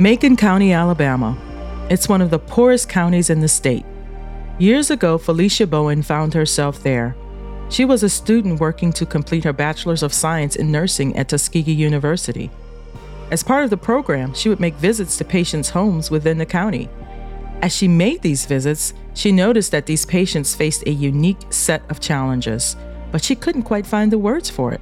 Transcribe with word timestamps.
Macon 0.00 0.34
County, 0.34 0.72
Alabama. 0.72 1.36
It's 1.90 2.08
one 2.08 2.22
of 2.22 2.30
the 2.30 2.38
poorest 2.38 2.88
counties 2.88 3.28
in 3.28 3.40
the 3.40 3.48
state. 3.48 3.84
Years 4.58 4.90
ago, 4.90 5.18
Felicia 5.18 5.66
Bowen 5.66 6.00
found 6.00 6.32
herself 6.32 6.82
there. 6.82 7.14
She 7.68 7.84
was 7.84 8.02
a 8.02 8.08
student 8.08 8.60
working 8.60 8.94
to 8.94 9.04
complete 9.04 9.44
her 9.44 9.52
Bachelor's 9.52 10.02
of 10.02 10.14
Science 10.14 10.56
in 10.56 10.72
Nursing 10.72 11.14
at 11.16 11.28
Tuskegee 11.28 11.74
University. 11.74 12.50
As 13.30 13.42
part 13.42 13.62
of 13.62 13.68
the 13.68 13.76
program, 13.76 14.32
she 14.32 14.48
would 14.48 14.58
make 14.58 14.74
visits 14.76 15.18
to 15.18 15.24
patients' 15.26 15.68
homes 15.68 16.10
within 16.10 16.38
the 16.38 16.46
county. 16.46 16.88
As 17.60 17.76
she 17.76 17.86
made 17.86 18.22
these 18.22 18.46
visits, 18.46 18.94
she 19.12 19.30
noticed 19.30 19.70
that 19.72 19.84
these 19.84 20.06
patients 20.06 20.54
faced 20.54 20.86
a 20.86 20.92
unique 20.92 21.52
set 21.52 21.82
of 21.90 22.00
challenges, 22.00 22.74
but 23.12 23.22
she 23.22 23.34
couldn't 23.34 23.64
quite 23.64 23.86
find 23.86 24.10
the 24.10 24.18
words 24.18 24.48
for 24.48 24.72
it. 24.72 24.80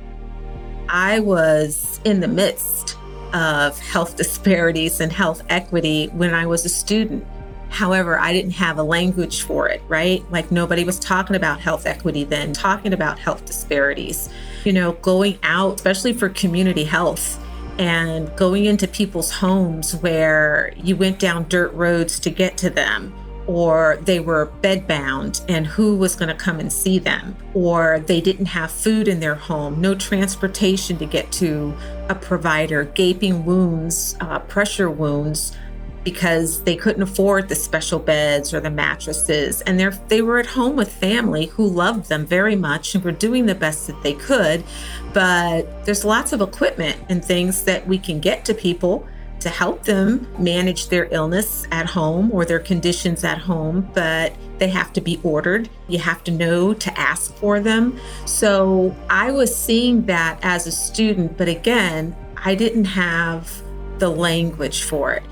I 0.89 1.19
was 1.19 2.01
in 2.05 2.21
the 2.21 2.29
midst 2.29 2.98
of 3.33 3.79
health 3.79 4.17
disparities 4.17 5.01
and 5.01 5.13
health 5.13 5.43
equity 5.49 6.07
when 6.09 6.35
I 6.35 6.47
was 6.47 6.65
a 6.65 6.69
student. 6.69 7.27
However, 7.71 8.19
I 8.19 8.33
didn't 8.33 8.53
have 8.53 8.79
a 8.79 8.83
language 8.83 9.43
for 9.43 9.69
it, 9.69 9.83
right? 9.89 10.25
Like 10.31 10.51
nobody 10.51 10.85
was 10.85 10.99
talking 10.99 11.37
about 11.37 11.61
health 11.61 11.87
equity 11.87 12.25
then, 12.25 12.53
talking 12.53 12.93
about 12.93 13.19
health 13.19 13.45
disparities. 13.45 14.31
You 14.65 14.73
know, 14.73 14.93
going 14.93 15.39
out, 15.43 15.77
especially 15.77 16.15
for 16.15 16.29
community 16.31 16.85
health, 16.85 17.39
and 17.79 18.35
going 18.37 18.65
into 18.65 18.89
people's 18.89 19.31
homes 19.31 19.95
where 19.97 20.73
you 20.77 20.97
went 20.97 21.19
down 21.19 21.47
dirt 21.49 21.73
roads 21.75 22.19
to 22.21 22.31
get 22.31 22.57
to 22.59 22.71
them 22.71 23.15
or 23.49 23.99
they 24.03 24.21
were 24.21 24.53
bedbound 24.61 25.43
and 25.49 25.67
who 25.67 25.97
was 25.97 26.15
going 26.15 26.29
to 26.29 26.35
come 26.35 26.61
and 26.61 26.71
see 26.71 26.99
them, 26.99 27.35
or 27.55 27.99
they 28.01 28.21
didn't 28.21 28.45
have 28.45 28.71
food 28.71 29.09
in 29.09 29.21
their 29.21 29.35
home, 29.35 29.81
no 29.81 29.95
transportation 29.95 30.99
to 30.99 31.07
get 31.07 31.33
to 31.33 31.75
a 32.09 32.15
provider, 32.15 32.85
gaping 32.85 33.45
wounds, 33.45 34.17
uh, 34.21 34.39
pressure 34.41 34.91
wounds, 34.91 35.57
because 36.05 36.63
they 36.65 36.75
couldn't 36.75 37.03
afford 37.03 37.49
the 37.49 37.55
special 37.55 37.99
beds 37.99 38.55
or 38.55 38.61
the 38.61 38.71
mattresses. 38.71 39.61
And 39.63 39.79
they 40.09 40.23
were 40.23 40.39
at 40.39 40.47
home 40.47 40.77
with 40.77 40.91
family 40.91 41.47
who 41.47 41.67
loved 41.67 42.09
them 42.09 42.25
very 42.25 42.57
much 42.57 42.95
and 42.95 43.05
were 43.05 43.13
doing 43.13 43.47
the 43.47 43.55
best 43.55 43.87
that 43.89 44.03
they 44.03 44.15
could. 44.15 44.65
But 45.13 45.85
there's 45.85 46.05
lots 46.05 46.33
of 46.33 46.41
equipment 46.41 46.99
and 47.09 47.23
things 47.23 47.65
that 47.65 47.87
we 47.87 47.99
can 47.99 48.21
get 48.21 48.45
to 48.47 48.55
people 48.55 49.07
to 49.41 49.49
help 49.49 49.85
them 49.85 50.27
manage 50.39 50.89
their 50.89 51.09
illness 51.11 51.67
at 51.71 51.87
home 51.87 52.31
or 52.33 52.45
their 52.45 52.59
conditions 52.59 53.25
at 53.25 53.39
home, 53.39 53.89
but 53.95 54.35
they 54.59 54.69
have 54.69 54.93
to 54.95 55.01
be 55.01 55.21
ordered. 55.23 55.69
You 55.89 55.99
have 55.99 56.25
to 56.25 56.31
know 56.31 56.75
to 56.75 56.99
ask 56.99 57.35
for 57.37 57.61
them. 57.61 57.99
So 58.27 58.95
I 59.09 59.31
was 59.31 59.55
seeing 59.55 60.07
that 60.07 60.39
as 60.43 60.67
a 60.67 60.73
student, 60.73 61.37
but 61.37 61.49
again, 61.49 62.17
I 62.37 62.55
didn't 62.55 62.87
have 62.87 63.51
the 63.99 64.09
language 64.09 64.83
for 64.85 65.13
it. 65.13 65.23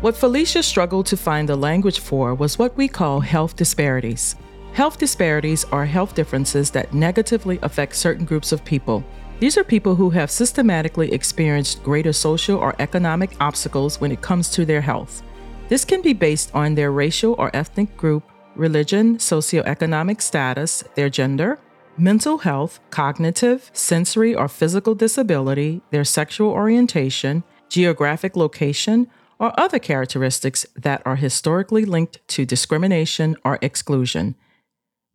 What 0.00 0.16
Felicia 0.16 0.62
struggled 0.62 1.06
to 1.06 1.16
find 1.16 1.48
the 1.48 1.56
language 1.56 2.00
for 2.00 2.34
was 2.34 2.58
what 2.58 2.76
we 2.76 2.88
call 2.88 3.20
health 3.20 3.56
disparities. 3.56 4.36
Health 4.74 4.98
disparities 4.98 5.64
are 5.72 5.86
health 5.86 6.14
differences 6.14 6.70
that 6.72 6.92
negatively 6.92 7.58
affect 7.62 7.96
certain 7.96 8.26
groups 8.26 8.52
of 8.52 8.62
people. 8.62 9.02
These 9.38 9.58
are 9.58 9.64
people 9.64 9.94
who 9.94 10.08
have 10.10 10.30
systematically 10.30 11.12
experienced 11.12 11.82
greater 11.82 12.14
social 12.14 12.56
or 12.56 12.74
economic 12.78 13.36
obstacles 13.38 14.00
when 14.00 14.10
it 14.10 14.22
comes 14.22 14.48
to 14.52 14.64
their 14.64 14.80
health. 14.80 15.22
This 15.68 15.84
can 15.84 16.00
be 16.00 16.14
based 16.14 16.54
on 16.54 16.74
their 16.74 16.90
racial 16.90 17.34
or 17.36 17.54
ethnic 17.54 17.98
group, 17.98 18.22
religion, 18.54 19.18
socioeconomic 19.18 20.22
status, 20.22 20.82
their 20.94 21.10
gender, 21.10 21.58
mental 21.98 22.38
health, 22.38 22.80
cognitive, 22.88 23.70
sensory, 23.74 24.34
or 24.34 24.48
physical 24.48 24.94
disability, 24.94 25.82
their 25.90 26.04
sexual 26.04 26.50
orientation, 26.50 27.44
geographic 27.68 28.36
location, 28.36 29.06
or 29.38 29.52
other 29.60 29.78
characteristics 29.78 30.64
that 30.76 31.02
are 31.04 31.16
historically 31.16 31.84
linked 31.84 32.26
to 32.28 32.46
discrimination 32.46 33.36
or 33.44 33.58
exclusion. 33.60 34.34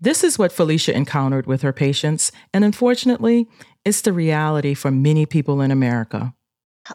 This 0.04 0.24
is 0.24 0.40
what 0.40 0.52
Felicia 0.52 0.96
encountered 0.96 1.46
with 1.46 1.62
her 1.62 1.72
patients, 1.72 2.32
and 2.52 2.66
unfortunately, 2.66 3.48
it's 3.86 4.02
the 4.02 4.14
reality 4.14 4.74
for 4.74 4.92
many 4.92 5.26
people 5.26 5.62
in 5.62 5.72
America. 5.72 6.34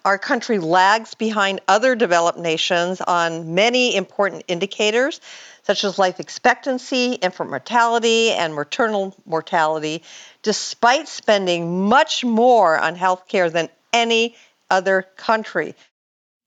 Our 0.04 0.18
country 0.18 0.58
lags 0.58 1.14
behind 1.14 1.60
other 1.68 1.94
developed 1.94 2.38
nations 2.38 3.00
on 3.00 3.54
many 3.54 3.94
important 3.94 4.44
indicators, 4.48 5.20
such 5.62 5.84
as 5.84 5.98
life 5.98 6.18
expectancy, 6.20 7.12
infant 7.14 7.50
mortality, 7.50 8.30
and 8.30 8.54
maternal 8.54 9.16
mortality, 9.24 10.02
despite 10.42 11.08
spending 11.08 11.84
much 11.88 12.24
more 12.24 12.78
on 12.78 12.96
health 12.96 13.28
care 13.28 13.48
than 13.48 13.68
any 13.92 14.34
other 14.70 15.02
country. 15.16 15.74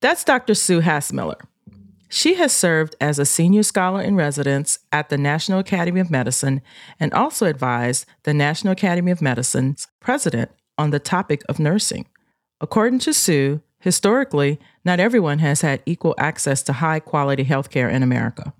That's 0.02 0.24
Dr. 0.24 0.54
Sue 0.54 0.82
Hassmiller. 0.82 1.40
She 2.12 2.34
has 2.36 2.52
served 2.52 2.96
as 3.00 3.20
a 3.20 3.25
senior 3.25 3.62
scholar 3.62 4.02
in 4.02 4.16
residence 4.16 4.80
at 4.92 5.09
the 5.09 5.18
National 5.18 5.59
Academy 5.59 6.00
of 6.00 6.09
Medicine 6.09 6.62
and 7.00 7.14
also 7.14 7.46
advised 7.46 8.08
the 8.24 8.34
National 8.34 8.74
Academy 8.74 9.12
of 9.12 9.22
Medicine's 9.22 9.88
president 10.00 10.50
on 10.75 10.90
the 10.90 11.00
topic 11.00 11.44
of 11.48 11.59
nursing. 11.59 12.08
According 12.59 13.00
to 13.00 13.14
Sue, 13.14 13.62
historically, 13.80 14.59
not 14.84 15.00
everyone 15.00 15.38
has 15.40 15.62
had 15.62 15.84
equal 15.86 16.16
access 16.18 16.64
to 16.64 16.74
high 16.74 17.00
quality 17.00 17.44
health 17.44 17.69
care 17.69 17.90
in 17.90 18.02
America. 18.02 18.53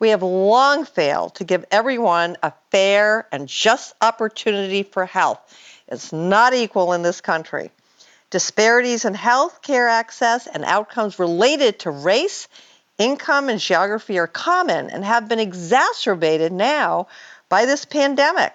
We 0.00 0.08
have 0.08 0.22
long 0.24 0.84
failed 0.84 1.36
to 1.36 1.44
give 1.44 1.64
everyone 1.70 2.36
a 2.42 2.52
fair 2.72 3.28
and 3.30 3.48
just 3.48 3.94
opportunity 4.00 4.82
for 4.82 5.06
health. 5.06 5.56
It's 5.86 6.12
not 6.12 6.54
equal 6.54 6.92
in 6.92 7.02
this 7.02 7.20
country. 7.20 7.70
Disparities 8.30 9.04
in 9.04 9.14
health 9.14 9.62
care 9.62 9.88
access 9.88 10.46
and 10.46 10.64
outcomes 10.64 11.18
related 11.18 11.78
to 11.80 11.90
race, 11.90 12.46
income, 12.98 13.48
and 13.48 13.58
geography 13.58 14.18
are 14.18 14.26
common 14.26 14.90
and 14.90 15.04
have 15.04 15.28
been 15.28 15.38
exacerbated 15.38 16.52
now 16.52 17.06
by 17.48 17.64
this 17.64 17.84
pandemic. 17.84 18.52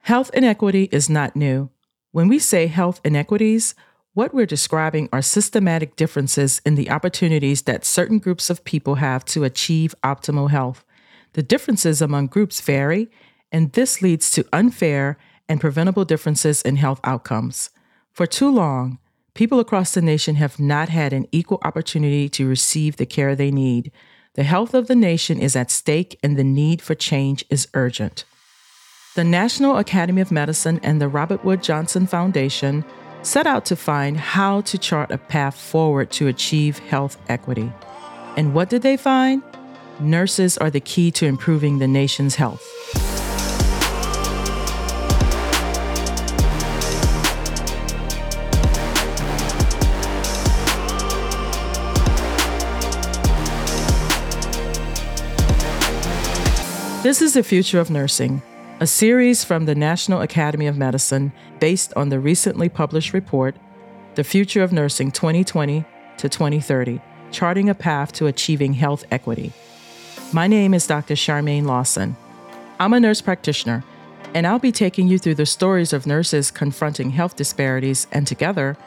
Health 0.00 0.30
inequity 0.34 0.88
is 0.92 1.08
not 1.08 1.34
new. 1.34 1.70
When 2.12 2.28
we 2.28 2.38
say 2.38 2.66
health 2.66 3.00
inequities, 3.04 3.74
what 4.12 4.34
we're 4.34 4.46
describing 4.46 5.08
are 5.12 5.22
systematic 5.22 5.96
differences 5.96 6.60
in 6.64 6.74
the 6.74 6.90
opportunities 6.90 7.62
that 7.62 7.84
certain 7.84 8.18
groups 8.18 8.50
of 8.50 8.64
people 8.64 8.96
have 8.96 9.24
to 9.26 9.44
achieve 9.44 9.94
optimal 10.04 10.50
health. 10.50 10.84
The 11.32 11.42
differences 11.42 12.00
among 12.00 12.28
groups 12.28 12.60
vary, 12.60 13.10
and 13.50 13.72
this 13.72 14.02
leads 14.02 14.30
to 14.32 14.46
unfair 14.52 15.16
and 15.48 15.60
preventable 15.60 16.04
differences 16.04 16.62
in 16.62 16.76
health 16.76 17.00
outcomes. 17.02 17.70
For 18.14 18.28
too 18.28 18.48
long, 18.48 18.98
people 19.34 19.58
across 19.58 19.92
the 19.92 20.00
nation 20.00 20.36
have 20.36 20.60
not 20.60 20.88
had 20.88 21.12
an 21.12 21.26
equal 21.32 21.58
opportunity 21.64 22.28
to 22.28 22.46
receive 22.46 22.96
the 22.96 23.06
care 23.06 23.34
they 23.34 23.50
need. 23.50 23.90
The 24.34 24.44
health 24.44 24.72
of 24.72 24.86
the 24.86 24.94
nation 24.94 25.40
is 25.40 25.56
at 25.56 25.72
stake, 25.72 26.16
and 26.22 26.36
the 26.36 26.44
need 26.44 26.80
for 26.80 26.94
change 26.94 27.44
is 27.50 27.66
urgent. 27.74 28.24
The 29.16 29.24
National 29.24 29.78
Academy 29.78 30.20
of 30.20 30.30
Medicine 30.30 30.78
and 30.84 31.00
the 31.00 31.08
Robert 31.08 31.44
Wood 31.44 31.60
Johnson 31.60 32.06
Foundation 32.06 32.84
set 33.22 33.48
out 33.48 33.64
to 33.66 33.74
find 33.74 34.16
how 34.16 34.60
to 34.60 34.78
chart 34.78 35.10
a 35.10 35.18
path 35.18 35.56
forward 35.56 36.12
to 36.12 36.28
achieve 36.28 36.78
health 36.78 37.18
equity. 37.28 37.72
And 38.36 38.54
what 38.54 38.70
did 38.70 38.82
they 38.82 38.96
find? 38.96 39.42
Nurses 39.98 40.56
are 40.58 40.70
the 40.70 40.80
key 40.80 41.10
to 41.12 41.26
improving 41.26 41.80
the 41.80 41.88
nation's 41.88 42.36
health. 42.36 42.64
This 57.04 57.20
is 57.20 57.34
the 57.34 57.42
future 57.42 57.80
of 57.80 57.90
nursing, 57.90 58.40
a 58.80 58.86
series 58.86 59.44
from 59.44 59.66
the 59.66 59.74
National 59.74 60.22
Academy 60.22 60.66
of 60.66 60.78
Medicine 60.78 61.32
based 61.60 61.92
on 61.96 62.08
the 62.08 62.18
recently 62.18 62.70
published 62.70 63.12
report, 63.12 63.56
The 64.14 64.24
Future 64.24 64.62
of 64.62 64.72
Nursing 64.72 65.12
2020 65.12 65.84
to 66.16 66.28
2030, 66.30 67.02
charting 67.30 67.68
a 67.68 67.74
path 67.74 68.10
to 68.14 68.26
achieving 68.26 68.72
health 68.72 69.04
equity. 69.10 69.52
My 70.32 70.46
name 70.46 70.72
is 70.72 70.86
Dr. 70.86 71.12
Scharmaine 71.12 71.66
Lawson. 71.66 72.16
I'm 72.80 72.94
a 72.94 73.00
nurse 73.00 73.20
practitioner, 73.20 73.84
and 74.32 74.46
I'll 74.46 74.58
be 74.58 74.72
taking 74.72 75.06
you 75.06 75.18
through 75.18 75.34
the 75.34 75.44
stories 75.44 75.92
of 75.92 76.06
nurses 76.06 76.50
confronting 76.50 77.10
health 77.10 77.36
disparities, 77.36 78.06
and 78.12 78.26
together, 78.26 78.78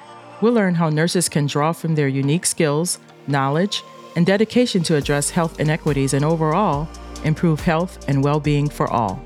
we'll 0.42 0.54
learn 0.54 0.74
how 0.74 0.90
nurses 0.90 1.30
can 1.30 1.46
draw 1.46 1.72
from 1.72 1.94
their 1.94 2.08
unique 2.08 2.48
skills, 2.48 2.98
knowledge, 3.28 3.84
and 4.16 4.26
dedication 4.26 4.82
to 4.82 4.96
address 4.96 5.30
health 5.30 5.60
inequities 5.60 6.16
and 6.16 6.26
overall 6.26 6.90
improve 7.24 7.60
health 7.62 8.08
and 8.08 8.24
well 8.24 8.40
being 8.40 8.70
for 8.70 8.88
all. 8.88 9.22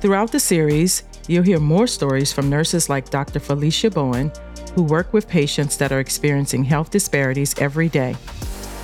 Throughout 0.00 0.32
the 0.32 0.40
series, 0.40 1.02
you'll 1.26 1.42
hear 1.42 1.58
more 1.58 1.86
stories 1.86 2.32
from 2.32 2.50
nurses 2.50 2.88
like 2.88 3.10
Dr. 3.10 3.40
Felicia 3.40 3.90
Bowen, 3.90 4.30
who 4.74 4.82
work 4.82 5.12
with 5.12 5.28
patients 5.28 5.76
that 5.78 5.92
are 5.92 6.00
experiencing 6.00 6.64
health 6.64 6.90
disparities 6.90 7.54
every 7.58 7.88
day. 7.88 8.14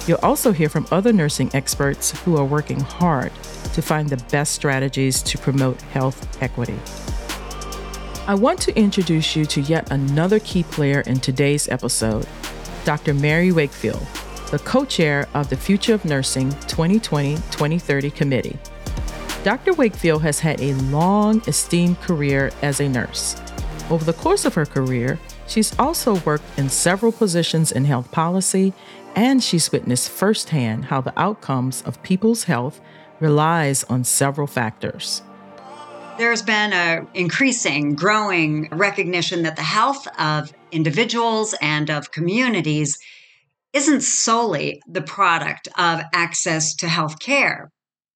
You'll 0.07 0.19
also 0.23 0.51
hear 0.51 0.69
from 0.69 0.87
other 0.91 1.13
nursing 1.13 1.51
experts 1.55 2.19
who 2.23 2.37
are 2.37 2.45
working 2.45 2.81
hard 2.81 3.33
to 3.75 3.83
find 3.83 4.09
the 4.09 4.23
best 4.31 4.53
strategies 4.53 5.23
to 5.23 5.39
promote 5.39 5.81
health 5.83 6.43
equity. 6.43 6.79
I 8.27 8.35
want 8.35 8.61
to 8.63 8.77
introduce 8.77 9.37
you 9.37 9.45
to 9.47 9.61
yet 9.61 9.91
another 9.91 10.41
key 10.41 10.63
player 10.65 11.01
in 11.01 11.21
today's 11.21 11.69
episode 11.69 12.27
Dr. 12.85 13.15
Mary 13.15 13.53
Wakefield, 13.53 14.05
the 14.53 14.59
co 14.59 14.85
chair 14.85 15.27
of 15.33 15.49
the 15.49 15.57
Future 15.57 15.95
of 15.95 16.05
Nursing 16.05 16.51
2020 16.69 17.37
2030 17.37 18.11
Committee. 18.11 18.59
Dr. 19.45 19.73
Wakefield 19.73 20.21
has 20.23 20.41
had 20.41 20.61
a 20.61 20.75
long, 20.75 21.43
esteemed 21.47 21.99
career 22.01 22.53
as 22.61 22.79
a 22.79 22.89
nurse. 22.89 23.41
Over 23.91 24.05
the 24.05 24.13
course 24.13 24.45
of 24.45 24.53
her 24.55 24.67
career, 24.67 25.19
she's 25.49 25.77
also 25.79 26.17
worked 26.17 26.45
in 26.59 26.69
several 26.69 27.13
positions 27.13 27.73
in 27.73 27.87
health 27.87 28.13
policy, 28.13 28.75
and 29.17 29.43
she's 29.43 29.73
witnessed 29.73 30.11
firsthand 30.11 30.85
how 30.85 31.01
the 31.01 31.19
outcomes 31.19 31.81
of 31.83 32.03
people's 32.03 32.45
health 32.45 32.79
relies 33.21 33.85
on 33.85 34.05
several 34.05 34.47
factors. 34.47 35.23
There's 36.19 36.43
been 36.43 36.75
a 36.75 37.07
increasing, 37.15 37.95
growing 37.95 38.69
recognition 38.71 39.45
that 39.45 39.57
the 39.57 39.63
health 39.63 40.07
of 40.19 40.53
individuals 40.73 41.55
and 41.63 41.91
of 41.91 42.13
communities 42.13 42.99
isn't 43.73 44.03
solely 44.03 44.81
the 44.87 45.03
product 45.03 45.69
of 45.79 46.03
access 46.13 46.75
to 46.77 46.89
health 46.89 47.19
care, 47.19 47.71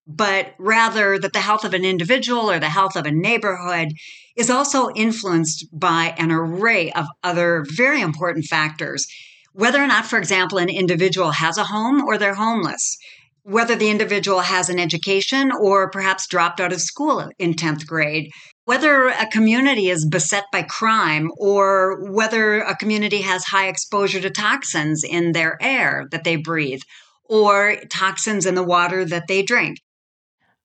but 0.07 0.55
rather 0.59 1.19
that 1.19 1.33
the 1.33 1.41
health 1.41 1.65
of 1.65 1.75
an 1.75 1.85
individual 1.85 2.51
or 2.51 2.59
the 2.59 2.69
health 2.69 2.97
of 2.97 3.07
a 3.07 3.11
neighborhood 3.11 3.89
is 4.37 4.51
also 4.51 4.91
influenced 4.91 5.67
by 5.73 6.15
an 6.19 6.31
array 6.31 6.93
of 6.93 7.07
other 7.23 7.65
very 7.75 8.01
important 8.01 8.45
factors. 8.45 9.07
Whether 9.53 9.83
or 9.83 9.87
not, 9.87 10.05
for 10.05 10.19
example, 10.19 10.59
an 10.59 10.69
individual 10.69 11.31
has 11.31 11.57
a 11.57 11.65
home 11.65 12.03
or 12.03 12.19
they're 12.19 12.35
homeless, 12.35 12.99
whether 13.47 13.77
the 13.77 13.91
individual 13.91 14.41
has 14.41 14.69
an 14.69 14.81
education 14.81 15.53
or 15.53 15.89
perhaps 15.89 16.27
dropped 16.27 16.61
out 16.61 16.73
of 16.73 16.81
school 16.81 17.31
in 17.39 17.55
10th 17.55 17.87
grade, 17.87 18.29
whether 18.65 19.07
a 19.07 19.27
community 19.29 19.89
is 19.89 20.05
beset 20.05 20.43
by 20.51 20.63
crime 20.63 21.31
or 21.39 22.11
whether 22.11 22.59
a 22.59 22.75
community 22.75 23.23
has 23.23 23.45
high 23.45 23.69
exposure 23.69 24.21
to 24.21 24.31
toxins 24.31 25.05
in 25.05 25.31
their 25.31 25.57
air 25.63 26.07
that 26.11 26.25
they 26.25 26.35
breathe 26.35 26.81
or 27.23 27.77
toxins 27.89 28.47
in 28.47 28.57
the 28.57 28.65
water 28.65 29.05
that 29.05 29.29
they 29.29 29.45
drink. 29.45 29.79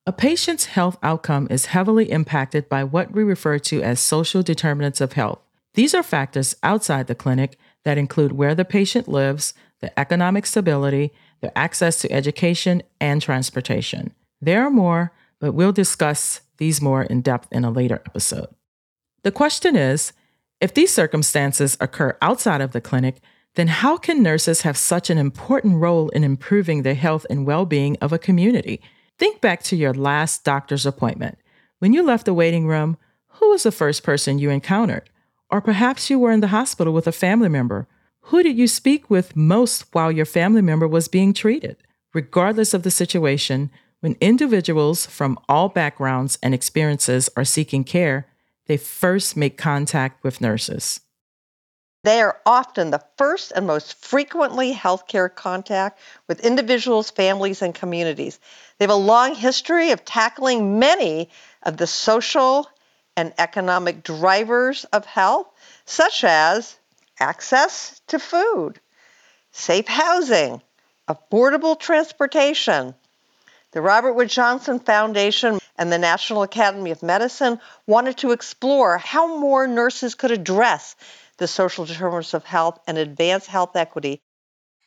A 0.08 0.12
patient's 0.12 0.66
health 0.66 0.98
outcome 1.04 1.48
is 1.52 1.68
heavily 1.68 2.10
impacted 2.10 2.68
by 2.68 2.84
what 2.84 3.12
we 3.12 3.22
refer 3.22 3.60
to 3.60 3.84
as 3.84 4.00
social 4.00 4.42
determinants 4.42 5.00
of 5.00 5.14
health. 5.14 5.38
These 5.76 5.94
are 5.94 6.02
factors 6.02 6.56
outside 6.64 7.06
the 7.06 7.14
clinic 7.14 7.60
that 7.84 8.00
include 8.00 8.32
where 8.32 8.56
the 8.56 8.66
patient 8.66 9.08
lives, 9.08 9.54
the 9.82 9.98
economic 10.00 10.48
stability, 10.48 11.12
their 11.42 11.52
access 11.56 12.00
to 12.02 12.12
education 12.12 12.82
and 13.00 13.22
transportation. 13.22 14.14
There 14.40 14.66
are 14.66 14.72
more, 14.72 15.12
but 15.40 15.54
we'll 15.54 15.72
discuss 15.72 16.42
these 16.58 16.82
more 16.82 17.04
in 17.04 17.22
depth 17.22 17.48
in 17.52 17.66
a 17.66 17.72
later 17.72 18.02
episode. 18.06 18.48
The 19.24 19.32
question 19.32 19.76
is 19.76 20.14
if 20.60 20.74
these 20.74 20.94
circumstances 20.94 21.76
occur 21.80 22.18
outside 22.22 22.62
of 22.62 22.72
the 22.72 22.82
clinic, 22.82 23.20
then 23.56 23.68
how 23.68 23.98
can 23.98 24.24
nurses 24.24 24.62
have 24.62 24.78
such 24.78 25.10
an 25.10 25.18
important 25.18 25.78
role 25.78 26.10
in 26.10 26.24
improving 26.24 26.84
the 26.84 26.94
health 26.94 27.26
and 27.30 27.46
well 27.46 27.66
being 27.66 27.98
of 28.00 28.14
a 28.14 28.20
community? 28.20 28.82
Think 29.18 29.42
back 29.42 29.64
to 29.64 29.76
your 29.76 29.94
last 29.94 30.44
doctor's 30.44 30.86
appointment. 30.86 31.38
When 31.80 31.94
you 31.94 32.04
left 32.04 32.26
the 32.26 32.34
waiting 32.34 32.68
room, 32.68 32.98
who 33.28 33.50
was 33.50 33.64
the 33.64 33.72
first 33.72 34.04
person 34.04 34.40
you 34.40 34.50
encountered? 34.52 35.10
Or 35.50 35.62
perhaps 35.62 36.10
you 36.10 36.18
were 36.18 36.32
in 36.32 36.40
the 36.40 36.48
hospital 36.48 36.94
with 36.94 37.08
a 37.08 37.12
family 37.12 37.50
member 37.50 37.88
who 38.26 38.44
did 38.44 38.58
you 38.58 38.68
speak 38.68 39.10
with 39.10 39.36
most 39.36 39.86
while 39.92 40.12
your 40.12 40.26
family 40.26 40.62
member 40.62 40.88
was 40.88 41.08
being 41.08 41.34
treated? 41.34 41.78
Regardless 42.14 42.74
of 42.74 42.84
the 42.84 42.92
situation, 42.92 43.72
when 44.00 44.16
individuals 44.20 45.06
from 45.06 45.40
all 45.48 45.70
backgrounds 45.70 46.38
and 46.42 46.54
experiences 46.54 47.30
are 47.36 47.46
seeking 47.46 47.84
care, 47.84 48.28
they 48.68 48.78
first 48.78 49.38
make 49.38 49.58
contact 49.58 50.24
with 50.24 50.42
nurses. 50.42 51.02
They 52.04 52.20
are 52.22 52.40
often 52.46 52.90
the 52.90 53.04
first 53.18 53.52
and 53.56 53.68
most 53.68 53.94
frequently 53.94 54.74
healthcare 54.74 55.34
contact 55.34 56.00
with 56.28 56.44
individuals, 56.44 57.12
families, 57.12 57.62
and 57.62 57.76
communities. 57.76 58.40
They 58.78 58.86
have 58.86 58.90
a 58.90 58.96
long 58.96 59.36
history 59.36 59.92
of 59.92 60.04
tackling 60.04 60.80
many 60.80 61.30
of 61.62 61.78
the 61.78 61.86
social 61.86 62.68
and 63.16 63.34
economic 63.38 64.04
drivers 64.04 64.86
of 64.86 65.06
health, 65.06 65.48
such 65.86 66.24
as 66.24 66.78
access 67.20 68.02
to 68.08 68.20
food, 68.20 68.80
safe 69.52 69.88
housing, 69.88 70.62
affordable 71.08 71.80
transportation. 71.80 72.96
The 73.72 73.82
Robert 73.82 74.14
Wood 74.14 74.30
Johnson 74.30 74.80
Foundation 74.80 75.60
and 75.78 75.92
the 75.92 75.98
National 75.98 76.44
Academy 76.44 76.92
of 76.92 77.02
Medicine 77.04 77.60
wanted 77.88 78.18
to 78.18 78.32
explore 78.32 78.98
how 78.98 79.40
more 79.40 79.66
nurses 79.68 80.16
could 80.16 80.32
address 80.32 80.96
the 81.38 81.48
social 81.48 81.86
determinants 81.86 82.34
of 82.34 82.44
health 82.44 82.80
and 82.86 82.98
advance 82.98 83.48
health 83.48 83.76
equity. 83.76 84.22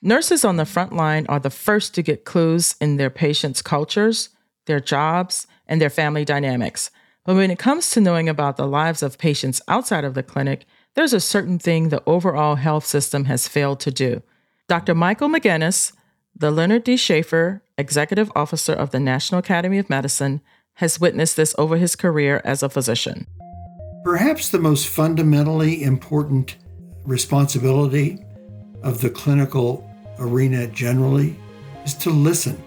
Nurses 0.02 0.44
on 0.44 0.56
the 0.56 0.66
front 0.66 0.92
line 0.92 1.24
are 1.28 1.40
the 1.40 1.50
first 1.50 1.94
to 1.94 2.02
get 2.02 2.26
clues 2.26 2.76
in 2.80 2.96
their 2.96 3.10
patients' 3.10 3.62
cultures, 3.62 4.28
their 4.66 4.80
jobs, 4.80 5.46
and 5.66 5.80
their 5.80 5.90
family 5.90 6.24
dynamics. 6.24 6.90
But 7.24 7.36
when 7.36 7.50
it 7.50 7.58
comes 7.58 7.90
to 7.90 8.00
knowing 8.00 8.28
about 8.28 8.58
the 8.58 8.66
lives 8.66 9.02
of 9.02 9.16
patients 9.16 9.62
outside 9.66 10.04
of 10.04 10.12
the 10.12 10.22
clinic, 10.22 10.66
there's 10.94 11.12
a 11.12 11.20
certain 11.20 11.58
thing 11.58 11.88
the 11.88 12.02
overall 12.06 12.56
health 12.56 12.86
system 12.86 13.24
has 13.24 13.48
failed 13.48 13.80
to 13.80 13.90
do. 13.90 14.22
Dr. 14.68 14.94
Michael 14.94 15.28
McGinnis, 15.28 15.92
the 16.36 16.50
Leonard 16.50 16.84
D. 16.84 16.96
Schaeffer 16.96 17.62
Executive 17.76 18.30
Officer 18.34 18.72
of 18.72 18.90
the 18.90 19.00
National 19.00 19.40
Academy 19.40 19.78
of 19.78 19.90
Medicine, 19.90 20.40
has 20.74 21.00
witnessed 21.00 21.36
this 21.36 21.54
over 21.58 21.76
his 21.76 21.96
career 21.96 22.40
as 22.44 22.62
a 22.62 22.68
physician. 22.68 23.26
Perhaps 24.04 24.50
the 24.50 24.58
most 24.58 24.88
fundamentally 24.88 25.82
important 25.82 26.56
responsibility 27.04 28.18
of 28.82 29.00
the 29.00 29.10
clinical 29.10 29.88
arena 30.18 30.66
generally 30.68 31.36
is 31.84 31.94
to 31.94 32.10
listen, 32.10 32.60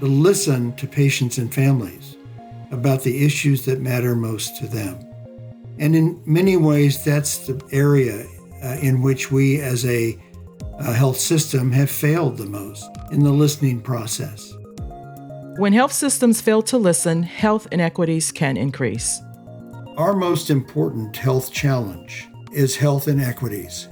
to 0.00 0.06
listen 0.06 0.74
to 0.76 0.86
patients 0.86 1.38
and 1.38 1.52
families 1.52 2.16
about 2.70 3.02
the 3.02 3.24
issues 3.24 3.64
that 3.64 3.80
matter 3.80 4.14
most 4.14 4.56
to 4.58 4.66
them. 4.66 5.09
And 5.80 5.96
in 5.96 6.22
many 6.26 6.58
ways, 6.58 7.02
that's 7.02 7.46
the 7.46 7.60
area 7.72 8.26
uh, 8.62 8.76
in 8.82 9.00
which 9.00 9.32
we 9.32 9.60
as 9.60 9.84
a, 9.86 10.16
a 10.78 10.92
health 10.92 11.16
system 11.16 11.72
have 11.72 11.90
failed 11.90 12.36
the 12.36 12.46
most 12.46 12.86
in 13.10 13.24
the 13.24 13.32
listening 13.32 13.80
process. 13.80 14.54
When 15.56 15.72
health 15.72 15.92
systems 15.92 16.42
fail 16.42 16.62
to 16.64 16.76
listen, 16.76 17.22
health 17.22 17.66
inequities 17.72 18.30
can 18.30 18.58
increase. 18.58 19.20
Our 19.96 20.14
most 20.14 20.50
important 20.50 21.16
health 21.16 21.50
challenge 21.50 22.28
is 22.52 22.76
health 22.76 23.08
inequities. 23.08 23.88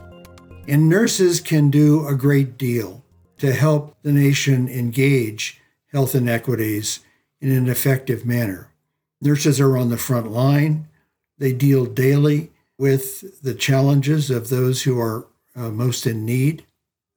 And 0.68 0.90
nurses 0.90 1.40
can 1.40 1.70
do 1.70 2.06
a 2.06 2.14
great 2.14 2.58
deal 2.58 3.02
to 3.38 3.52
help 3.52 3.96
the 4.02 4.12
nation 4.12 4.68
engage 4.68 5.58
health 5.92 6.14
inequities 6.14 7.00
in 7.40 7.50
an 7.50 7.68
effective 7.68 8.26
manner. 8.26 8.72
Nurses 9.22 9.58
are 9.58 9.78
on 9.78 9.88
the 9.88 9.96
front 9.96 10.30
line. 10.30 10.88
They 11.38 11.52
deal 11.52 11.86
daily 11.86 12.50
with 12.78 13.42
the 13.42 13.54
challenges 13.54 14.30
of 14.30 14.48
those 14.48 14.82
who 14.82 15.00
are 15.00 15.26
uh, 15.56 15.70
most 15.70 16.06
in 16.06 16.24
need. 16.24 16.64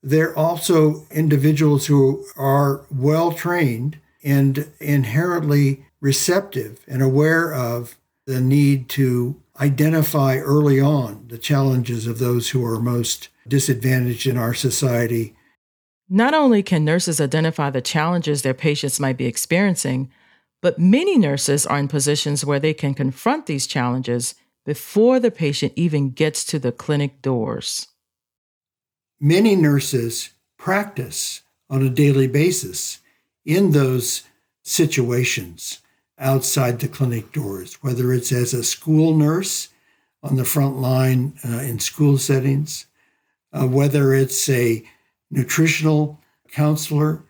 They're 0.03 0.35
also 0.35 1.05
individuals 1.11 1.85
who 1.85 2.25
are 2.35 2.85
well 2.89 3.31
trained 3.31 3.99
and 4.23 4.71
inherently 4.79 5.85
receptive 5.99 6.83
and 6.87 7.01
aware 7.01 7.53
of 7.53 7.97
the 8.25 8.41
need 8.41 8.89
to 8.89 9.39
identify 9.59 10.37
early 10.37 10.79
on 10.79 11.25
the 11.27 11.37
challenges 11.37 12.07
of 12.07 12.17
those 12.19 12.49
who 12.49 12.65
are 12.65 12.79
most 12.79 13.29
disadvantaged 13.47 14.25
in 14.25 14.37
our 14.37 14.53
society. 14.53 15.35
Not 16.09 16.33
only 16.33 16.63
can 16.63 16.83
nurses 16.83 17.21
identify 17.21 17.69
the 17.69 17.81
challenges 17.81 18.41
their 18.41 18.53
patients 18.53 18.99
might 18.99 19.17
be 19.17 19.25
experiencing, 19.25 20.11
but 20.61 20.79
many 20.79 21.17
nurses 21.17 21.65
are 21.65 21.79
in 21.79 21.87
positions 21.87 22.45
where 22.45 22.59
they 22.59 22.73
can 22.73 22.93
confront 22.93 23.47
these 23.47 23.67
challenges 23.67 24.35
before 24.63 25.19
the 25.19 25.31
patient 25.31 25.73
even 25.75 26.11
gets 26.11 26.43
to 26.45 26.59
the 26.59 26.71
clinic 26.71 27.21
doors. 27.21 27.87
Many 29.19 29.55
nurses 29.55 30.31
practice 30.57 31.41
on 31.69 31.85
a 31.85 31.89
daily 31.89 32.27
basis 32.27 32.99
in 33.43 33.71
those 33.71 34.23
situations 34.63 35.79
outside 36.19 36.79
the 36.79 36.87
clinic 36.87 37.31
doors, 37.31 37.75
whether 37.81 38.13
it's 38.13 38.31
as 38.31 38.53
a 38.53 38.63
school 38.63 39.15
nurse 39.15 39.69
on 40.21 40.35
the 40.35 40.45
front 40.45 40.77
line 40.77 41.33
uh, 41.43 41.57
in 41.57 41.79
school 41.79 42.17
settings, 42.17 42.85
uh, 43.53 43.65
whether 43.65 44.13
it's 44.13 44.47
a 44.49 44.83
nutritional 45.31 46.19
counselor 46.51 47.23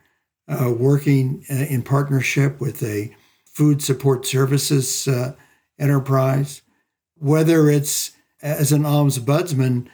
uh, 0.50 0.74
working 0.78 1.46
uh, 1.50 1.54
in 1.54 1.82
partnership 1.82 2.60
with 2.60 2.84
a 2.84 3.16
food 3.52 3.82
support 3.82 4.26
services 4.26 5.08
uh, 5.08 5.34
enterprise, 5.78 6.62
whether 7.18 7.70
it's 7.70 8.12
as 8.42 8.72
an 8.72 8.84
ombudsman 8.84 9.88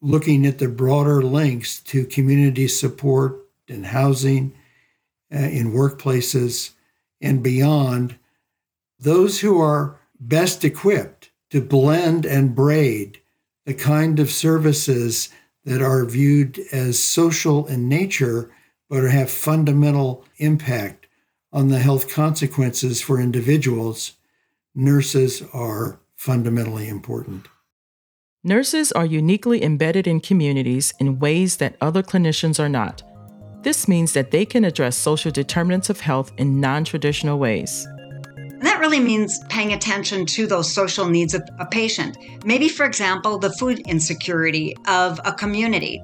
looking 0.00 0.46
at 0.46 0.58
the 0.58 0.68
broader 0.68 1.22
links 1.22 1.80
to 1.80 2.04
community 2.04 2.68
support 2.68 3.36
and 3.68 3.86
housing 3.86 4.52
uh, 5.32 5.38
in 5.38 5.72
workplaces 5.72 6.72
and 7.20 7.42
beyond, 7.42 8.16
those 8.98 9.40
who 9.40 9.60
are 9.60 9.98
best 10.20 10.64
equipped 10.64 11.30
to 11.50 11.60
blend 11.60 12.26
and 12.26 12.54
braid 12.54 13.20
the 13.64 13.74
kind 13.74 14.20
of 14.20 14.30
services 14.30 15.30
that 15.64 15.80
are 15.80 16.04
viewed 16.04 16.58
as 16.72 17.02
social 17.02 17.66
in 17.66 17.88
nature 17.88 18.50
but 18.90 19.04
have 19.04 19.30
fundamental 19.30 20.24
impact 20.36 21.03
on 21.54 21.68
the 21.68 21.78
health 21.78 22.12
consequences 22.12 23.00
for 23.00 23.20
individuals, 23.20 24.12
nurses 24.74 25.42
are 25.52 26.00
fundamentally 26.16 26.88
important. 26.88 27.46
Nurses 28.42 28.92
are 28.92 29.06
uniquely 29.06 29.62
embedded 29.62 30.06
in 30.06 30.20
communities 30.20 30.92
in 30.98 31.20
ways 31.20 31.56
that 31.58 31.76
other 31.80 32.02
clinicians 32.02 32.58
are 32.58 32.68
not. 32.68 33.02
This 33.62 33.88
means 33.88 34.12
that 34.12 34.32
they 34.32 34.44
can 34.44 34.64
address 34.64 34.98
social 34.98 35.30
determinants 35.30 35.88
of 35.88 36.00
health 36.00 36.32
in 36.36 36.60
non 36.60 36.84
traditional 36.84 37.38
ways. 37.38 37.86
And 38.36 38.66
that 38.66 38.80
really 38.80 39.00
means 39.00 39.38
paying 39.48 39.72
attention 39.72 40.26
to 40.26 40.46
those 40.46 40.70
social 40.70 41.08
needs 41.08 41.34
of 41.34 41.42
a 41.58 41.66
patient. 41.66 42.18
Maybe, 42.44 42.68
for 42.68 42.84
example, 42.84 43.38
the 43.38 43.52
food 43.52 43.78
insecurity 43.86 44.76
of 44.86 45.20
a 45.24 45.32
community. 45.32 46.02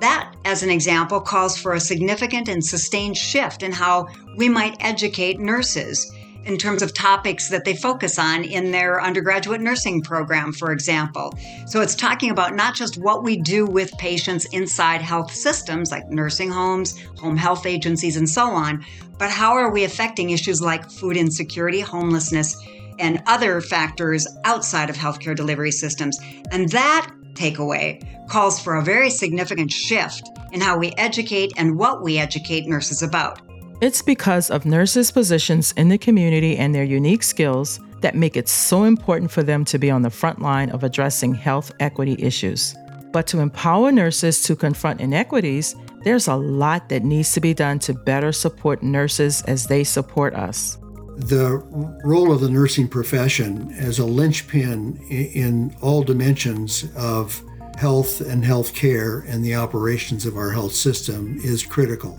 That, 0.00 0.31
as 0.44 0.62
an 0.62 0.70
example, 0.70 1.20
calls 1.20 1.56
for 1.56 1.74
a 1.74 1.80
significant 1.80 2.48
and 2.48 2.64
sustained 2.64 3.16
shift 3.16 3.62
in 3.62 3.72
how 3.72 4.08
we 4.36 4.48
might 4.48 4.76
educate 4.80 5.38
nurses 5.38 6.12
in 6.44 6.58
terms 6.58 6.82
of 6.82 6.92
topics 6.92 7.48
that 7.48 7.64
they 7.64 7.74
focus 7.76 8.18
on 8.18 8.42
in 8.42 8.72
their 8.72 9.00
undergraduate 9.00 9.60
nursing 9.60 10.02
program, 10.02 10.52
for 10.52 10.72
example. 10.72 11.32
So 11.66 11.80
it's 11.80 11.94
talking 11.94 12.30
about 12.30 12.56
not 12.56 12.74
just 12.74 12.98
what 12.98 13.22
we 13.22 13.36
do 13.36 13.64
with 13.64 13.96
patients 13.98 14.46
inside 14.46 15.02
health 15.02 15.32
systems 15.32 15.90
like 15.90 16.08
nursing 16.10 16.50
homes, 16.50 17.00
home 17.18 17.36
health 17.36 17.64
agencies, 17.64 18.16
and 18.16 18.28
so 18.28 18.48
on, 18.48 18.84
but 19.18 19.30
how 19.30 19.52
are 19.52 19.70
we 19.70 19.84
affecting 19.84 20.30
issues 20.30 20.60
like 20.60 20.90
food 20.90 21.16
insecurity, 21.16 21.80
homelessness, 21.80 22.56
and 22.98 23.22
other 23.26 23.60
factors 23.60 24.26
outside 24.44 24.90
of 24.90 24.96
healthcare 24.96 25.34
delivery 25.34 25.72
systems. 25.72 26.18
And 26.50 26.68
that 26.70 27.10
takeaway 27.34 28.02
calls 28.28 28.60
for 28.60 28.76
a 28.76 28.82
very 28.82 29.10
significant 29.10 29.70
shift 29.70 30.28
in 30.52 30.60
how 30.60 30.78
we 30.78 30.92
educate 30.96 31.52
and 31.56 31.76
what 31.76 32.02
we 32.02 32.18
educate 32.18 32.66
nurses 32.66 33.02
about. 33.02 33.40
It's 33.80 34.00
because 34.00 34.50
of 34.50 34.64
nurses' 34.64 35.10
positions 35.10 35.72
in 35.72 35.88
the 35.88 35.98
community 35.98 36.56
and 36.56 36.74
their 36.74 36.84
unique 36.84 37.22
skills 37.22 37.80
that 38.00 38.14
make 38.14 38.36
it 38.36 38.48
so 38.48 38.84
important 38.84 39.30
for 39.30 39.42
them 39.42 39.64
to 39.66 39.78
be 39.78 39.90
on 39.90 40.02
the 40.02 40.10
front 40.10 40.40
line 40.40 40.70
of 40.70 40.84
addressing 40.84 41.34
health 41.34 41.72
equity 41.80 42.16
issues. 42.18 42.76
But 43.12 43.26
to 43.28 43.40
empower 43.40 43.92
nurses 43.92 44.42
to 44.44 44.56
confront 44.56 45.00
inequities, 45.00 45.76
there's 46.04 46.28
a 46.28 46.36
lot 46.36 46.88
that 46.88 47.04
needs 47.04 47.32
to 47.32 47.40
be 47.40 47.54
done 47.54 47.78
to 47.80 47.92
better 47.92 48.32
support 48.32 48.82
nurses 48.82 49.42
as 49.42 49.66
they 49.66 49.84
support 49.84 50.34
us. 50.34 50.78
The 51.16 51.62
role 52.04 52.32
of 52.32 52.40
the 52.40 52.48
nursing 52.48 52.88
profession 52.88 53.72
as 53.72 53.98
a 53.98 54.04
linchpin 54.04 54.96
in 55.08 55.74
all 55.80 56.02
dimensions 56.02 56.86
of 56.96 57.42
health 57.76 58.20
and 58.20 58.44
health 58.44 58.74
care 58.74 59.20
and 59.20 59.44
the 59.44 59.54
operations 59.54 60.26
of 60.26 60.36
our 60.36 60.50
health 60.50 60.72
system 60.72 61.38
is 61.42 61.64
critical. 61.64 62.18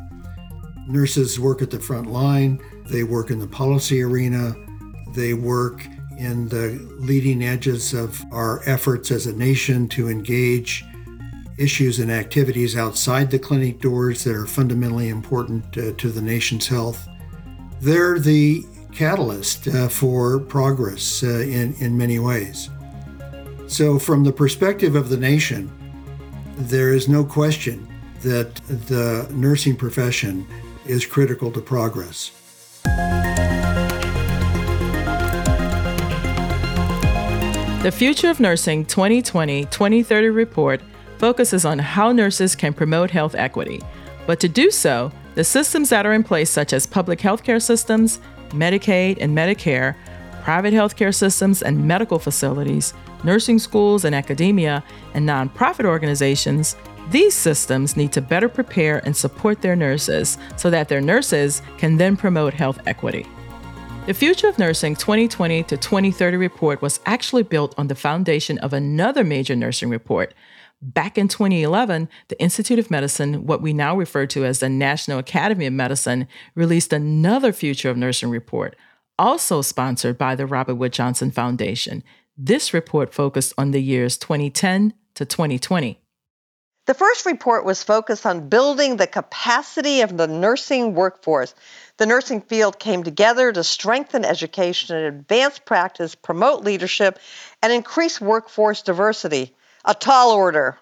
Nurses 0.88 1.40
work 1.40 1.62
at 1.62 1.72
the 1.72 1.80
front 1.80 2.08
line, 2.08 2.60
they 2.90 3.04
work 3.04 3.32
in 3.32 3.40
the 3.40 3.48
policy 3.48 4.02
arena, 4.02 4.56
they 5.16 5.34
work 5.34 5.86
in 6.18 6.48
the 6.50 6.80
leading 7.00 7.44
edges 7.44 7.94
of 7.94 8.22
our 8.32 8.62
efforts 8.68 9.12
as 9.12 9.26
a 9.26 9.34
nation 9.34 9.88
to 9.90 10.10
engage 10.10 10.84
issues 11.58 12.00
and 12.00 12.12
activities 12.12 12.76
outside 12.76 13.30
the 13.32 13.40
clinic 13.40 13.80
doors 13.80 14.24
that 14.24 14.36
are 14.36 14.46
fundamentally 14.46 15.10
important 15.10 15.66
uh, 15.78 15.94
to 15.94 16.10
the 16.10 16.22
nation's 16.22 16.68
health. 16.68 17.08
They're 17.82 18.20
the 18.20 18.66
catalyst 18.94 19.68
uh, 19.68 19.88
for 19.88 20.40
progress 20.40 21.24
uh, 21.24 21.40
in, 21.40 21.74
in 21.80 21.98
many 21.98 22.20
ways. 22.20 22.70
So, 23.68 23.98
from 23.98 24.24
the 24.24 24.32
perspective 24.32 24.96
of 24.96 25.10
the 25.10 25.18
nation, 25.18 25.72
there 26.58 26.94
is 26.94 27.10
no 27.10 27.24
question 27.24 27.88
that 28.22 28.56
the 28.68 29.28
nursing 29.32 29.76
profession 29.76 30.48
is 30.86 31.06
critical 31.06 31.52
to 31.52 31.62
progress. 31.62 32.32
The 37.84 37.92
Future 37.92 38.30
of 38.30 38.40
Nursing 38.40 38.86
2020 38.86 39.66
2030 39.66 40.30
report 40.30 40.82
focuses 41.18 41.66
on 41.66 41.80
how 41.80 42.12
nurses 42.12 42.56
can 42.56 42.74
promote 42.74 43.12
health 43.12 43.36
equity. 43.36 43.82
But 44.26 44.40
to 44.40 44.48
do 44.48 44.72
so, 44.72 45.12
the 45.36 45.44
systems 45.44 45.90
that 45.90 46.06
are 46.06 46.14
in 46.14 46.24
place, 46.24 46.50
such 46.50 46.72
as 46.74 46.86
public 46.86 47.20
healthcare 47.20 47.62
systems, 47.62 48.20
Medicaid 48.54 49.18
and 49.20 49.36
Medicare, 49.36 49.96
private 50.44 50.74
healthcare 50.74 51.14
systems 51.14 51.62
and 51.62 51.88
medical 51.88 52.20
facilities, 52.20 52.94
nursing 53.24 53.60
schools 53.60 54.06
and 54.06 54.14
academia, 54.14 54.84
and 55.14 55.28
nonprofit 55.28 55.86
organizations, 55.86 56.76
these 57.10 57.34
systems 57.34 57.98
need 57.98 58.12
to 58.14 58.22
better 58.22 58.48
prepare 58.48 59.00
and 59.06 59.16
support 59.16 59.62
their 59.62 59.76
nurses 59.76 60.38
so 60.56 60.70
that 60.70 60.88
their 60.88 61.02
nurses 61.02 61.62
can 61.78 61.98
then 61.98 62.16
promote 62.16 62.54
health 62.54 62.80
equity. 62.86 63.26
The 64.06 64.14
Future 64.14 64.50
of 64.50 64.60
Nursing 64.60 64.96
2020 64.96 65.64
to 65.64 65.78
2030 65.78 66.36
report 66.36 66.82
was 66.82 67.00
actually 67.06 67.44
built 67.44 67.74
on 67.78 67.88
the 67.88 67.96
foundation 67.96 68.58
of 68.58 68.74
another 68.74 69.24
major 69.24 69.56
nursing 69.56 69.90
report. 69.90 70.34
Back 70.86 71.18
in 71.18 71.30
2011, 71.30 72.10
the 72.28 72.38
Institute 72.42 72.78
of 72.78 72.92
Medicine, 72.92 73.46
what 73.46 73.62
we 73.62 73.72
now 73.72 73.96
refer 73.96 74.26
to 74.26 74.44
as 74.44 74.60
the 74.60 74.68
National 74.68 75.18
Academy 75.18 75.66
of 75.66 75.72
Medicine, 75.72 76.28
released 76.56 76.92
another 76.92 77.54
Future 77.54 77.90
of 77.90 77.96
Nursing 77.96 78.30
report, 78.30 78.76
also 79.18 79.62
sponsored 79.62 80.18
by 80.18 80.36
the 80.36 80.46
Robert 80.46 80.76
Wood 80.76 80.92
Johnson 80.92 81.32
Foundation. 81.32 82.04
This 82.38 82.74
report 82.74 83.14
focused 83.14 83.54
on 83.58 83.72
the 83.72 83.82
years 83.82 84.18
2010 84.18 84.94
to 85.16 85.26
2020. 85.26 86.02
The 86.86 86.94
first 86.94 87.26
report 87.26 87.64
was 87.64 87.82
focused 87.82 88.26
on 88.26 88.50
building 88.50 88.98
the 88.98 89.08
capacity 89.08 90.02
of 90.02 90.18
the 90.18 90.28
nursing 90.28 90.96
workforce. 90.96 91.56
The 91.96 92.08
nursing 92.08 92.42
field 92.42 92.78
came 92.78 93.04
together 93.04 93.54
to 93.54 93.64
strengthen 93.64 94.26
education 94.26 94.98
and 94.98 95.06
advance 95.06 95.60
practice, 95.60 96.14
promote 96.14 96.66
leadership, 96.66 97.20
and 97.62 97.72
increase 97.72 98.20
workforce 98.20 98.82
diversity. 98.82 99.56
A 99.86 99.94
tall 99.94 100.32
order. 100.32 100.78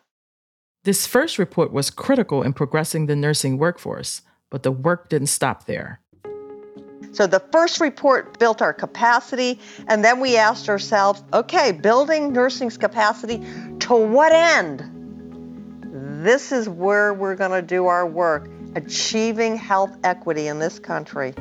This 0.83 1.07
first 1.07 1.39
report 1.39 1.73
was 1.73 1.89
critical 1.89 2.43
in 2.43 2.53
progressing 2.53 3.07
the 3.07 3.15
nursing 3.15 3.57
workforce, 3.57 4.21
but 4.51 4.61
the 4.61 4.71
work 4.71 5.09
didn't 5.09 5.27
stop 5.27 5.65
there. 5.65 5.99
So 7.11 7.25
the 7.25 7.41
first 7.51 7.81
report 7.81 8.37
built 8.37 8.61
our 8.61 8.73
capacity, 8.73 9.59
and 9.87 10.05
then 10.05 10.19
we 10.19 10.37
asked 10.37 10.69
ourselves 10.69 11.23
okay, 11.33 11.71
building 11.71 12.31
nursing's 12.31 12.77
capacity 12.77 13.43
to 13.79 13.95
what 13.95 14.31
end? 14.31 14.83
This 16.23 16.51
is 16.51 16.69
where 16.69 17.11
we're 17.13 17.35
going 17.35 17.51
to 17.51 17.63
do 17.63 17.87
our 17.87 18.05
work, 18.07 18.49
achieving 18.75 19.57
health 19.57 19.97
equity 20.03 20.45
in 20.47 20.59
this 20.59 20.77
country. 20.77 21.33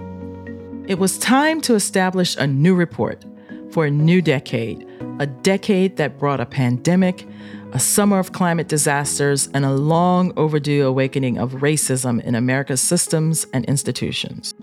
It 0.88 0.98
was 0.98 1.18
time 1.18 1.60
to 1.62 1.74
establish 1.74 2.36
a 2.36 2.46
new 2.46 2.74
report 2.74 3.24
for 3.70 3.84
a 3.84 3.90
new 3.90 4.22
decade, 4.22 4.86
a 5.20 5.26
decade 5.26 5.98
that 5.98 6.18
brought 6.18 6.40
a 6.40 6.46
pandemic, 6.46 7.28
a 7.72 7.78
summer 7.78 8.18
of 8.18 8.32
climate 8.32 8.68
disasters, 8.68 9.48
and 9.52 9.66
a 9.66 9.70
long 9.70 10.32
overdue 10.36 10.86
awakening 10.86 11.38
of 11.38 11.52
racism 11.52 12.20
in 12.24 12.34
America's 12.34 12.80
systems 12.80 13.46
and 13.52 13.64
institutions. 13.66 14.54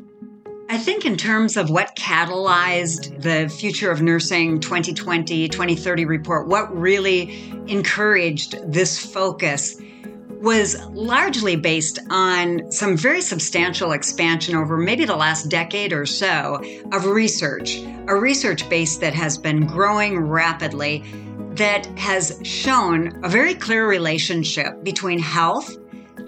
I 0.70 0.78
think, 0.78 1.06
in 1.06 1.16
terms 1.16 1.56
of 1.56 1.70
what 1.70 1.96
catalyzed 1.96 3.22
the 3.22 3.48
Future 3.48 3.90
of 3.92 4.02
Nursing 4.02 4.60
2020 4.60 5.48
2030 5.48 6.06
report, 6.06 6.48
what 6.48 6.76
really 6.76 7.50
encouraged 7.68 8.58
this 8.70 9.00
focus 9.00 9.80
was 10.41 10.79
largely 10.89 11.56
based 11.56 12.00
on 12.10 12.72
some 12.72 12.96
very 12.96 13.22
substantial 13.22 13.91
expansion 13.91 14.56
over 14.56 14.77
maybe 14.77 15.06
the 15.06 15.15
last 15.15 15.50
decade 15.50 15.94
or 15.94 16.06
so 16.06 16.62
of 16.91 17.06
research, 17.06 17.77
a 18.08 18.15
research 18.15 18.67
base 18.70 18.98
that 18.98 19.13
has 19.13 19.38
been 19.38 19.65
growing 19.65 20.20
rapidly 20.20 21.03
that 21.51 21.86
has 21.98 22.39
shown 22.44 23.20
a 23.24 23.29
very 23.29 23.56
clear 23.56 23.88
relationship 23.88 24.84
between 24.84 25.17
health, 25.17 25.75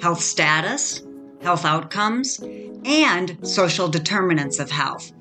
health 0.02 0.22
status, 0.22 1.04
health 1.42 1.66
outcomes, 1.66 2.40
and 2.84 3.38
social 3.48 3.88
determinants 3.88 4.60
of 4.60 4.72
health. 4.72 5.12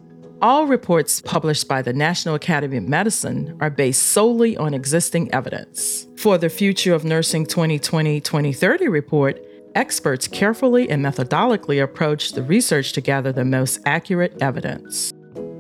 All 0.41 0.69
reports 0.69 1.21
published 1.21 1.67
by 1.67 1.83
the 1.83 1.93
National 1.93 2.37
Academy 2.37 2.77
of 2.77 2.87
Medicine 2.87 3.57
are 3.61 3.71
based 3.71 4.03
solely 4.05 4.57
on 4.57 4.73
existing 4.73 5.35
evidence. 5.35 6.07
For 6.17 6.39
the 6.39 6.49
Future 6.49 6.95
of 6.95 7.05
Nursing 7.05 7.45
2020 7.45 8.21
2030 8.21 8.87
report, 8.87 9.45
experts 9.75 10.29
carefully 10.29 10.89
and 10.91 11.03
methodically 11.03 11.81
approach 11.81 12.33
the 12.33 12.45
research 12.45 12.93
to 12.93 13.01
gather 13.01 13.33
the 13.33 13.45
most 13.45 13.81
accurate 13.85 14.41
evidence. 14.41 15.13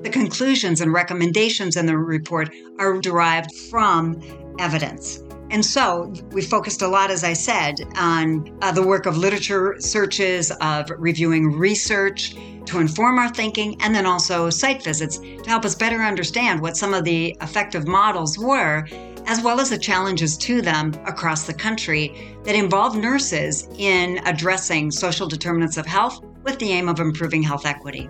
The 0.02 0.10
conclusions 0.12 0.80
and 0.80 0.92
recommendations 0.92 1.74
in 1.74 1.86
the 1.86 1.98
report 1.98 2.48
are 2.78 3.00
derived 3.00 3.52
from 3.70 4.22
evidence. 4.60 5.24
And 5.50 5.64
so 5.64 6.12
we 6.32 6.42
focused 6.42 6.82
a 6.82 6.88
lot, 6.88 7.10
as 7.10 7.24
I 7.24 7.32
said, 7.32 7.76
on 7.96 8.56
uh, 8.60 8.72
the 8.72 8.86
work 8.86 9.06
of 9.06 9.16
literature 9.16 9.76
searches, 9.78 10.50
of 10.60 10.90
reviewing 10.90 11.52
research 11.52 12.34
to 12.66 12.80
inform 12.80 13.18
our 13.18 13.30
thinking, 13.30 13.80
and 13.80 13.94
then 13.94 14.04
also 14.04 14.50
site 14.50 14.84
visits 14.84 15.18
to 15.18 15.44
help 15.46 15.64
us 15.64 15.74
better 15.74 16.02
understand 16.02 16.60
what 16.60 16.76
some 16.76 16.92
of 16.92 17.04
the 17.04 17.34
effective 17.40 17.86
models 17.86 18.38
were 18.38 18.86
as 19.28 19.42
well 19.42 19.60
as 19.60 19.68
the 19.68 19.78
challenges 19.78 20.38
to 20.38 20.62
them 20.62 20.92
across 21.04 21.44
the 21.44 21.52
country 21.52 22.34
that 22.44 22.54
involve 22.54 22.96
nurses 22.96 23.68
in 23.76 24.18
addressing 24.26 24.90
social 24.90 25.28
determinants 25.28 25.76
of 25.76 25.84
health 25.84 26.24
with 26.44 26.58
the 26.58 26.70
aim 26.70 26.88
of 26.88 26.98
improving 26.98 27.42
health 27.42 27.66
equity. 27.66 28.08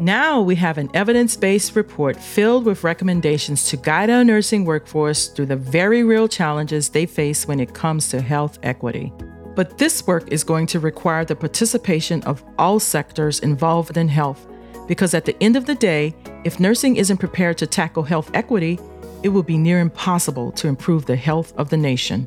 Now 0.00 0.40
we 0.40 0.54
have 0.54 0.78
an 0.78 0.88
evidence 0.94 1.36
based 1.36 1.76
report 1.76 2.16
filled 2.16 2.64
with 2.64 2.84
recommendations 2.84 3.66
to 3.66 3.76
guide 3.76 4.08
our 4.08 4.24
nursing 4.24 4.64
workforce 4.64 5.28
through 5.28 5.44
the 5.44 5.56
very 5.56 6.04
real 6.04 6.26
challenges 6.26 6.88
they 6.88 7.04
face 7.04 7.46
when 7.46 7.60
it 7.60 7.74
comes 7.74 8.08
to 8.08 8.22
health 8.22 8.58
equity. 8.62 9.12
But 9.54 9.76
this 9.76 10.06
work 10.06 10.32
is 10.32 10.42
going 10.42 10.68
to 10.68 10.80
require 10.80 11.26
the 11.26 11.36
participation 11.36 12.22
of 12.22 12.42
all 12.56 12.80
sectors 12.80 13.40
involved 13.40 13.98
in 13.98 14.08
health, 14.08 14.46
because 14.88 15.12
at 15.12 15.26
the 15.26 15.36
end 15.42 15.54
of 15.54 15.66
the 15.66 15.74
day, 15.74 16.14
if 16.44 16.58
nursing 16.58 16.96
isn't 16.96 17.18
prepared 17.18 17.58
to 17.58 17.66
tackle 17.66 18.02
health 18.02 18.30
equity, 18.32 18.78
it 19.22 19.28
will 19.28 19.42
be 19.42 19.58
near 19.58 19.80
impossible 19.80 20.50
to 20.52 20.66
improve 20.66 21.04
the 21.04 21.14
health 21.14 21.52
of 21.58 21.68
the 21.68 21.76
nation. 21.76 22.26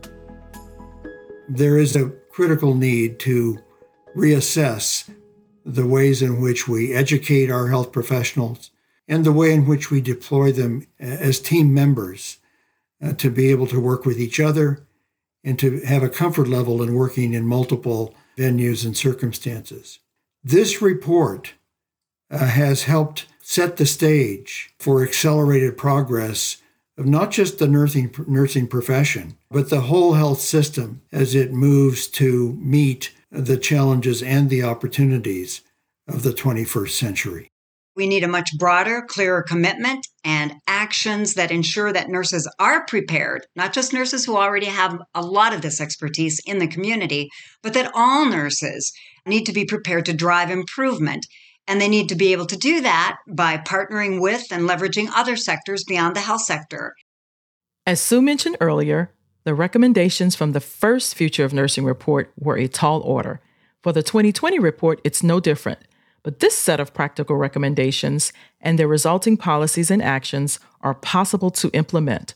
There 1.50 1.80
is 1.80 1.96
a 1.96 2.12
critical 2.30 2.75
need 2.75 3.20
to 3.22 3.58
reassess 4.15 5.10
the 5.65 5.86
ways 5.86 6.22
in 6.22 6.41
which 6.41 6.67
we 6.67 6.93
educate 6.93 7.50
our 7.50 7.67
health 7.67 7.91
professionals 7.91 8.72
and 9.08 9.25
the 9.25 9.32
way 9.32 9.53
in 9.53 9.65
which 9.65 9.91
we 9.91 10.01
deploy 10.01 10.51
them 10.51 10.88
as 11.00 11.39
team 11.39 11.74
members 11.74 12.38
uh, 13.03 13.13
to 13.13 13.29
be 13.29 13.51
able 13.51 13.67
to 13.67 13.79
work 13.79 14.05
with 14.05 14.20
each 14.20 14.39
other 14.39 14.86
and 15.43 15.60
to 15.60 15.82
have 15.82 16.03
a 16.03 16.10
comfort 16.10 16.48
level 16.48 16.82
in 16.82 16.93
working 16.93 17.34
in 17.34 17.46
multiple 17.46 18.15
venues 18.38 18.86
and 18.86 18.96
circumstances. 18.96 20.00
This 20.43 20.82
report 20.82 21.53
uh, 22.32 22.38
has 22.38 22.84
helped 22.84 23.25
set 23.41 23.77
the 23.77 23.86
stage 23.86 24.74
for 24.79 25.03
accelerated 25.03 25.77
progress 25.77 26.58
of 26.98 27.05
not 27.05 27.32
just 27.32 27.60
the 27.60 27.67
nursing 27.67 28.13
nursing 28.27 28.67
profession, 28.67 29.38
but 29.50 29.70
the 29.70 29.82
whole 29.82 30.13
health 30.13 30.39
system 30.39 31.01
as 31.12 31.36
it 31.36 31.51
moves 31.51 32.08
to 32.08 32.53
meet 32.53 33.12
the 33.34 33.58
challenges 33.58 34.22
and 34.22 34.50
the 34.50 34.63
opportunities 34.63 35.62
of 36.08 36.24
the 36.24 36.32
21st 36.32 36.92
century. 36.92 37.48
We 37.96 38.08
need 38.08 38.24
a 38.24 38.28
much 38.28 38.58
broader, 38.58 39.04
clearer 39.08 39.44
commitment 39.44 40.08
and 40.24 40.54
actions 40.68 41.36
that 41.36 41.52
ensure 41.52 41.94
that 41.94 42.10
nurses 42.10 42.52
are 42.60 42.86
prepared, 42.86 43.46
not 43.56 43.74
just 43.74 43.94
nurses 43.94 44.25
who 44.25 44.36
already 44.36 44.66
have 44.66 45.00
a 45.13 45.22
lot 45.22 45.54
of 45.54 45.62
this 45.62 45.80
expertise 45.80 46.40
in 46.46 46.58
the 46.58 46.68
community, 46.68 47.30
but 47.62 47.74
that 47.74 47.92
all 47.94 48.25
nurses 48.25 48.92
need 49.28 49.46
to 49.46 49.54
be 49.54 49.66
prepared 49.66 50.06
to 50.06 50.13
drive 50.13 50.50
improvement. 50.50 51.25
And 51.68 51.80
they 51.80 51.88
need 51.88 52.10
to 52.10 52.16
be 52.16 52.34
able 52.34 52.48
to 52.48 52.58
do 52.58 52.82
that 52.82 53.18
by 53.28 53.58
partnering 53.58 54.20
with 54.20 54.52
and 54.52 54.68
leveraging 54.68 55.10
other 55.16 55.36
sectors 55.36 55.84
beyond 55.88 56.16
the 56.16 56.22
health 56.22 56.42
sector. 56.42 56.94
As 57.86 58.02
Sue 58.02 58.22
mentioned 58.22 58.58
earlier, 58.60 59.12
the 59.43 59.53
recommendations 59.53 60.35
from 60.35 60.53
the 60.53 60.59
first 60.59 61.15
Future 61.15 61.43
of 61.43 61.53
Nursing 61.53 61.85
report 61.85 62.31
were 62.39 62.57
a 62.57 62.67
tall 62.67 63.01
order. 63.01 63.41
For 63.81 63.91
the 63.91 64.03
2020 64.03 64.59
report, 64.59 65.01
it's 65.03 65.23
no 65.23 65.39
different. 65.39 65.79
But 66.23 66.39
this 66.39 66.57
set 66.57 66.79
of 66.79 66.93
practical 66.93 67.35
recommendations 67.35 68.31
and 68.62 68.79
their 68.79 68.88
resulting 68.88 69.35
policies 69.35 69.91
and 69.91 70.01
actions 70.01 70.59
are 70.79 70.93
possible 70.93 71.51
to 71.51 71.69
implement. 71.73 72.33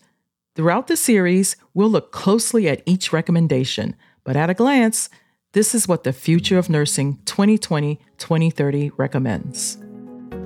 Throughout 0.55 0.87
the 0.87 0.97
series, 0.97 1.55
we'll 1.73 1.89
look 1.89 2.11
closely 2.11 2.67
at 2.67 2.83
each 2.85 3.13
recommendation, 3.13 3.95
but 4.25 4.35
at 4.35 4.49
a 4.49 4.53
glance, 4.53 5.09
this 5.53 5.73
is 5.73 5.87
what 5.87 6.03
the 6.03 6.11
Future 6.11 6.57
of 6.57 6.69
Nursing 6.69 7.19
2020 7.25 7.95
2030 8.17 8.91
recommends. 8.97 9.77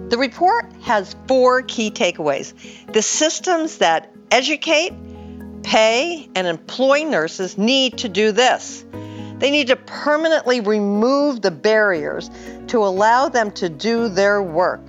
The 0.10 0.17
report 0.17 0.71
has 0.82 1.15
four 1.28 1.62
key 1.63 1.89
takeaways. 1.89 2.54
The 2.93 3.02
systems 3.02 3.78
that 3.78 4.13
educate, 4.30 4.93
pay, 5.63 6.30
and 6.36 6.47
employ 6.47 7.04
nurses 7.04 7.58
need 7.58 7.97
to 8.00 8.10
do 8.10 8.32
this. 8.32 8.86
They 9.38 9.50
need 9.50 9.67
to 9.67 9.76
permanently 9.76 10.62
remove 10.62 11.41
the 11.41 11.52
barriers 11.52 12.30
to 12.67 12.78
allow 12.78 13.28
them 13.28 13.52
to 13.54 13.69
do 13.69 14.08
their 14.08 14.41
work, 14.43 14.82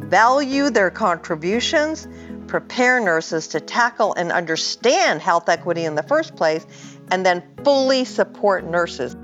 value 0.00 0.70
their 0.70 0.90
contributions, 0.90 2.08
prepare 2.48 3.00
nurses 3.00 3.48
to 3.48 3.60
tackle 3.60 4.12
and 4.14 4.32
understand 4.32 5.22
health 5.22 5.48
equity 5.48 5.84
in 5.84 5.94
the 5.94 6.02
first 6.02 6.36
place, 6.36 6.66
and 7.10 7.24
then 7.24 7.42
fully 7.62 8.04
support 8.04 8.64
nurses. 8.64 9.16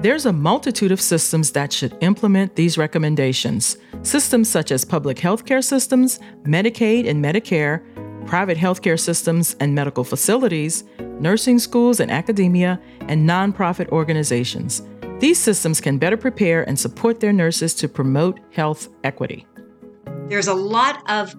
There's 0.00 0.26
a 0.26 0.32
multitude 0.32 0.92
of 0.92 1.00
systems 1.00 1.52
that 1.52 1.72
should 1.72 1.96
implement 2.00 2.56
these 2.56 2.76
recommendations. 2.76 3.78
Systems 4.02 4.50
such 4.50 4.70
as 4.70 4.84
public 4.84 5.16
healthcare 5.16 5.64
systems, 5.64 6.18
Medicaid 6.42 7.08
and 7.08 7.24
Medicare, 7.24 7.82
private 8.26 8.58
healthcare 8.58 8.98
systems 8.98 9.56
and 9.60 9.74
medical 9.74 10.04
facilities, 10.04 10.84
nursing 11.20 11.58
schools 11.58 12.00
and 12.00 12.10
academia, 12.10 12.80
and 13.02 13.28
nonprofit 13.28 13.88
organizations. 13.90 14.82
These 15.20 15.38
systems 15.38 15.80
can 15.80 15.98
better 15.98 16.16
prepare 16.16 16.68
and 16.68 16.78
support 16.78 17.20
their 17.20 17.32
nurses 17.32 17.74
to 17.74 17.88
promote 17.88 18.40
health 18.50 18.88
equity. 19.04 19.46
There's 20.28 20.48
a 20.48 20.54
lot 20.54 21.08
of 21.10 21.34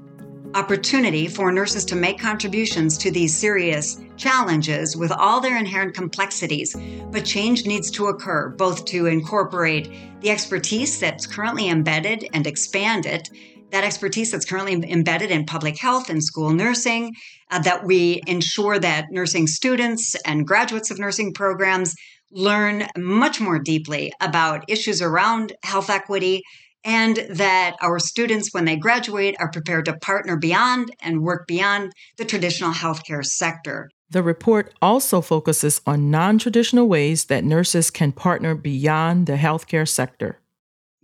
opportunity 0.55 1.27
for 1.27 1.51
nurses 1.51 1.83
to 1.83 1.95
make 1.95 2.17
contributions 2.17 2.97
to 2.97 3.11
these 3.11 3.35
serious 3.35 3.99
challenges 4.15 4.95
with 4.95 5.11
all 5.11 5.41
their 5.41 5.57
inherent 5.57 5.93
complexities, 5.93 6.75
but 7.11 7.25
change 7.25 7.65
needs 7.65 7.91
to 7.91 8.07
occur 8.07 8.49
both 8.49 8.85
to 8.85 9.07
incorporate 9.07 9.91
the 10.21 10.29
expertise 10.29 10.97
that's 10.97 11.27
currently 11.27 11.69
embedded 11.69 12.25
and 12.33 12.47
expand 12.47 13.05
it 13.05 13.29
that 13.71 13.84
expertise 13.84 14.32
that's 14.32 14.45
currently 14.45 14.73
embedded 14.91 15.32
in 15.32 15.45
public 15.45 15.78
health 15.80 16.10
and 16.10 16.23
school 16.23 16.51
nursing, 16.51 17.13
uh, 17.51 17.60
that 17.60 17.86
we 17.86 18.21
ensure 18.28 18.80
that 18.80 19.08
nursing 19.12 19.47
students 19.47 20.15
and 20.25 20.47
graduates 20.47 20.91
of 20.91 20.99
nursing 20.99 21.34
programs 21.34 21.93
learn 22.32 22.86
much 22.97 23.39
more 23.39 23.60
deeply 23.60 24.12
about 24.21 24.65
issues 24.67 25.01
around 25.01 25.54
health 25.63 25.89
equity, 25.89 26.41
and 26.84 27.17
that 27.30 27.75
our 27.82 27.97
students, 27.97 28.49
when 28.54 28.65
they 28.65 28.75
graduate, 28.75 29.36
are 29.39 29.49
prepared 29.49 29.86
to 29.86 29.97
partner 29.97 30.38
beyond 30.38 30.93
and 31.01 31.21
work 31.21 31.47
beyond 31.47 31.91
the 32.17 32.25
traditional 32.25 32.71
healthcare 32.71 33.25
sector. 33.25 33.89
The 34.10 34.21
report 34.21 34.73
also 34.82 35.19
focuses 35.21 35.82
on 35.88 36.12
non 36.12 36.38
traditional 36.38 36.88
ways 36.88 37.25
that 37.25 37.43
nurses 37.43 37.89
can 37.89 38.12
partner 38.12 38.54
beyond 38.54 39.25
the 39.25 39.36
healthcare 39.36 39.88
sector 39.88 40.39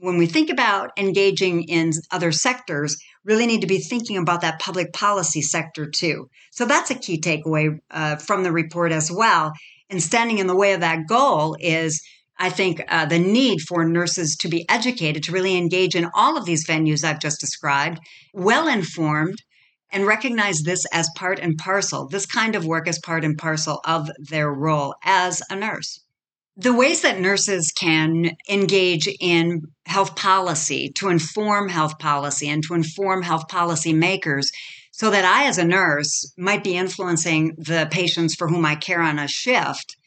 when 0.02 0.18
we 0.18 0.26
think 0.26 0.50
about 0.50 0.90
engaging 0.98 1.62
in 1.64 1.92
other 2.10 2.32
sectors, 2.32 2.98
really 3.24 3.46
need 3.46 3.62
to 3.62 3.68
be 3.68 3.78
thinking 3.78 4.18
about 4.18 4.42
that 4.42 4.60
public 4.60 4.92
policy 4.94 5.44
sector 5.44 5.88
too. 5.88 6.28
So 6.52 6.66
that's 6.66 6.90
a 6.90 6.96
key 6.96 7.22
takeaway 7.22 7.78
uh, 7.92 8.16
from 8.16 8.42
the 8.42 8.52
report 8.52 8.92
as 8.92 9.12
well. 9.12 9.54
And 9.92 10.02
standing 10.02 10.40
in 10.40 10.48
the 10.48 10.56
way 10.56 10.74
of 10.74 10.80
that 10.80 11.08
goal 11.08 11.56
is, 11.60 12.02
I 12.40 12.50
think, 12.50 12.82
uh, 12.88 13.06
the 13.06 13.20
need 13.20 13.60
for 13.62 13.86
nurses 13.86 14.36
to 14.42 14.50
be 14.50 14.66
educated, 14.68 15.22
to 15.24 15.32
really 15.32 15.56
engage 15.56 15.94
in 15.94 16.10
all 16.16 16.36
of 16.36 16.46
these 16.46 16.66
venues 16.68 17.04
I've 17.04 17.20
just 17.20 17.40
described, 17.40 18.00
well 18.34 18.68
informed, 18.68 19.38
and 19.92 20.08
recognize 20.08 20.62
this 20.62 20.84
as 20.92 21.12
part 21.16 21.38
and 21.38 21.60
parcel, 21.60 22.08
this 22.08 22.26
kind 22.26 22.56
of 22.56 22.66
work 22.66 22.88
as 22.88 22.98
part 22.98 23.24
and 23.24 23.38
parcel 23.38 23.80
of 23.86 24.10
their 24.18 24.52
role 24.52 24.96
as 25.04 25.44
a 25.52 25.56
nurse. 25.56 26.00
The 26.62 26.74
ways 26.74 27.02
that 27.02 27.20
nurses 27.20 27.72
can 27.72 28.38
engage 28.48 29.10
in 29.20 29.64
health 29.88 30.16
policy 30.16 30.92
to 30.94 31.10
inform 31.10 31.70
health 31.70 31.98
policy 31.98 32.48
and 32.48 32.64
to 32.66 32.76
inform 32.76 33.24
health 33.24 33.48
policy 33.48 33.94
makers 33.94 34.52
so 34.92 35.10
that 35.10 35.26
I, 35.26 35.48
as 35.48 35.58
a 35.58 35.66
nurse, 35.66 36.32
might 36.38 36.64
be 36.64 36.78
influencing 36.78 37.56
the 37.58 37.88
patients 37.90 38.36
for 38.36 38.48
whom 38.48 38.64
I 38.64 38.76
care 38.76 39.02
on 39.02 39.18
a 39.18 39.28
shift 39.28 39.98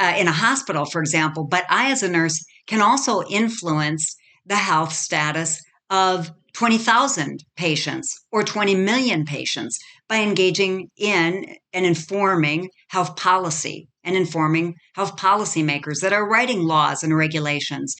uh, 0.00 0.14
in 0.18 0.26
a 0.26 0.32
hospital, 0.32 0.84
for 0.84 1.00
example. 1.00 1.44
But 1.44 1.64
I, 1.68 1.92
as 1.92 2.02
a 2.02 2.10
nurse, 2.10 2.44
can 2.66 2.80
also 2.80 3.22
influence 3.30 4.16
the 4.44 4.56
health 4.56 4.92
status 4.92 5.62
of 5.90 6.32
20,000 6.54 7.44
patients 7.54 8.18
or 8.32 8.42
20 8.42 8.74
million 8.74 9.24
patients 9.24 9.78
by 10.08 10.16
engaging 10.16 10.90
in 10.96 11.54
and 11.72 11.86
informing 11.86 12.68
health 12.88 13.14
policy 13.14 13.86
and 14.04 14.16
informing 14.16 14.76
health 14.94 15.16
policymakers 15.16 16.00
that 16.00 16.12
are 16.12 16.28
writing 16.28 16.62
laws 16.62 17.02
and 17.02 17.16
regulations. 17.16 17.96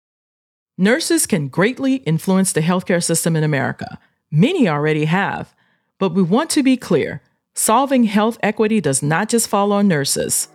Nurses 0.78 1.26
can 1.26 1.48
greatly 1.48 1.96
influence 1.96 2.52
the 2.52 2.62
healthcare 2.62 3.02
system 3.04 3.36
in 3.36 3.44
America. 3.44 3.98
Many 4.30 4.68
already 4.68 5.04
have. 5.04 5.54
But 5.98 6.14
we 6.14 6.22
want 6.22 6.48
to 6.50 6.62
be 6.62 6.76
clear 6.78 7.22
solving 7.52 8.04
health 8.04 8.38
equity 8.42 8.80
does 8.80 9.02
not 9.02 9.28
just 9.28 9.48
fall 9.48 9.72
on 9.72 9.86
nurses, 9.86 10.48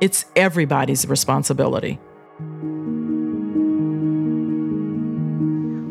it's 0.00 0.26
everybody's 0.36 1.06
responsibility. 1.08 1.98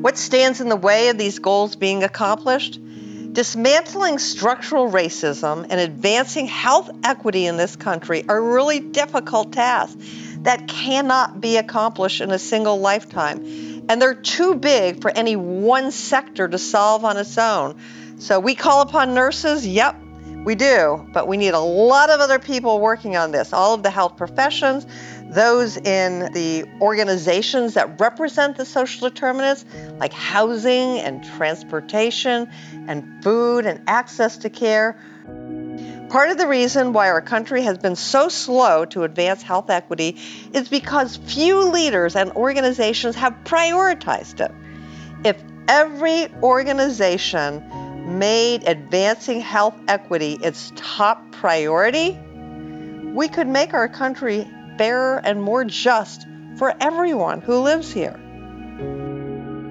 What 0.03 0.17
stands 0.17 0.62
in 0.62 0.69
the 0.69 0.75
way 0.75 1.08
of 1.08 1.17
these 1.17 1.39
goals 1.39 1.75
being 1.75 2.03
accomplished? 2.03 2.79
Dismantling 3.34 4.19
structural 4.19 4.91
racism 4.91 5.65
and 5.67 5.80
advancing 5.80 6.46
health 6.46 6.91
equity 7.04 7.48
in 7.48 7.58
this 7.58 7.76
country 7.76 8.24
are 8.30 8.39
really 8.39 8.80
difficult 8.80 9.52
tasks 9.52 9.98
that 10.43 10.67
cannot 10.67 11.41
be 11.41 11.58
accomplished 11.58 12.22
in 12.22 12.30
a 12.30 12.38
single 12.38 12.80
lifetime. 12.80 13.86
And 13.89 14.00
they're 14.00 14.13
too 14.13 14.54
big 14.54 15.02
for 15.02 15.10
any 15.10 15.36
one 15.36 15.91
sector 15.91 16.48
to 16.48 16.60
solve 16.60 17.04
on 17.06 17.17
its 17.17 17.38
own. 17.39 17.76
So 18.19 18.39
we 18.39 18.54
call 18.54 18.82
upon 18.82 19.15
nurses, 19.15 19.65
yep, 19.65 19.96
We 20.43 20.56
do, 20.56 21.08
but 21.13 21.28
we 21.28 21.38
need 21.38 21.54
a 21.54 21.60
lot 21.60 22.10
of 22.10 22.19
other 22.19 22.38
people 22.38 22.82
working 22.82 23.15
on 23.15 23.32
this. 23.32 23.54
All 23.54 23.74
of 23.74 23.82
the 23.82 23.89
health 23.89 24.17
professions, 24.17 24.86
those 25.34 25.78
in 25.78 26.32
the 26.34 26.65
organizations 26.82 27.74
that 27.74 28.00
represent 28.00 28.58
the 28.58 28.65
social 28.65 29.10
determinants, 29.10 29.65
like 29.98 30.13
housing 30.13 31.00
and 31.00 31.24
transportation 31.24 32.50
and 32.88 33.24
food 33.24 33.65
and 33.65 33.82
access 33.88 34.38
to 34.38 34.50
care. 34.50 34.98
Part 36.10 36.30
of 36.30 36.38
the 36.38 36.48
reason 36.48 36.93
why 36.93 37.10
our 37.10 37.22
country 37.22 37.63
has 37.63 37.78
been 37.78 37.96
so 37.96 38.30
slow 38.30 38.86
to 38.86 39.04
advance 39.04 39.41
health 39.41 39.69
equity 39.69 40.17
is 40.54 40.69
because 40.69 41.17
few 41.17 41.72
leaders 41.72 42.15
and 42.15 42.32
organizations 42.34 43.15
have 43.15 43.34
prioritized 43.43 44.39
it. 44.39 44.52
If 45.26 45.41
every 45.67 46.28
organization 46.43 48.19
made 48.19 48.67
advancing 48.67 49.41
health 49.41 49.76
equity 49.88 50.34
its 50.34 50.72
top 50.76 51.32
priority, 51.32 52.19
we 53.13 53.28
could 53.28 53.48
make 53.48 53.74
our 53.74 53.88
country 53.88 54.48
fairer 54.77 55.21
and 55.23 55.41
more 55.41 55.65
just 55.65 56.27
for 56.57 56.73
everyone 56.79 57.41
who 57.41 57.57
lives 57.59 57.91
here. 57.91 58.19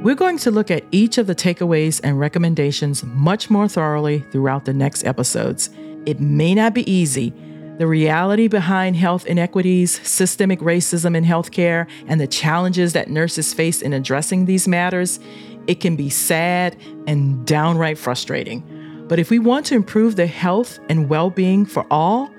We're 0.02 0.16
going 0.16 0.38
to 0.38 0.50
look 0.50 0.70
at 0.70 0.84
each 0.90 1.18
of 1.18 1.28
the 1.28 1.34
takeaways 1.34 2.00
and 2.02 2.18
recommendations 2.18 3.04
much 3.04 3.50
more 3.50 3.68
thoroughly 3.68 4.20
throughout 4.32 4.64
the 4.64 4.72
next 4.72 5.04
episodes. 5.04 5.70
It 6.06 6.18
may 6.18 6.54
not 6.54 6.74
be 6.74 6.90
easy. 6.90 7.32
The 7.78 7.86
reality 7.86 8.48
behind 8.48 8.96
health 8.96 9.26
inequities, 9.26 10.00
systemic 10.06 10.60
racism 10.60 11.16
in 11.16 11.24
healthcare, 11.24 11.88
and 12.08 12.20
the 12.20 12.26
challenges 12.26 12.92
that 12.94 13.10
nurses 13.10 13.54
face 13.54 13.80
in 13.80 13.92
addressing 13.92 14.44
these 14.44 14.66
matters 14.66 15.20
it 15.66 15.80
can 15.80 15.96
be 15.96 16.10
sad 16.10 16.76
and 17.06 17.46
downright 17.46 17.98
frustrating. 17.98 18.64
But 19.08 19.18
if 19.18 19.30
we 19.30 19.38
want 19.38 19.66
to 19.66 19.74
improve 19.74 20.16
the 20.16 20.26
health 20.26 20.78
and 20.88 21.08
well 21.08 21.30
being 21.30 21.64
for 21.64 21.86
all, 21.90 22.30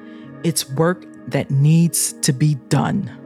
it's 0.44 0.70
work 0.72 1.06
that 1.28 1.50
needs 1.50 2.14
to 2.22 2.34
be 2.34 2.56
done. 2.70 3.20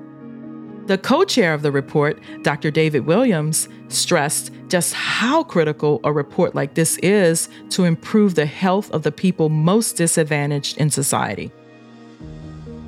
The 0.87 0.97
co 0.97 1.25
chair 1.25 1.53
of 1.53 1.63
the 1.63 1.71
report, 1.71 2.19
Dr. 2.43 2.71
David 2.71 3.05
Williams, 3.05 3.67
stressed 3.89 4.51
just 4.69 4.93
how 4.93 5.43
critical 5.43 5.99
a 6.03 6.13
report 6.13 6.55
like 6.55 6.75
this 6.75 6.97
is 6.99 7.49
to 7.71 7.83
improve 7.83 8.35
the 8.35 8.45
health 8.45 8.89
of 8.91 9.03
the 9.03 9.11
people 9.11 9.49
most 9.49 9.97
disadvantaged 9.97 10.77
in 10.77 10.89
society. 10.89 11.51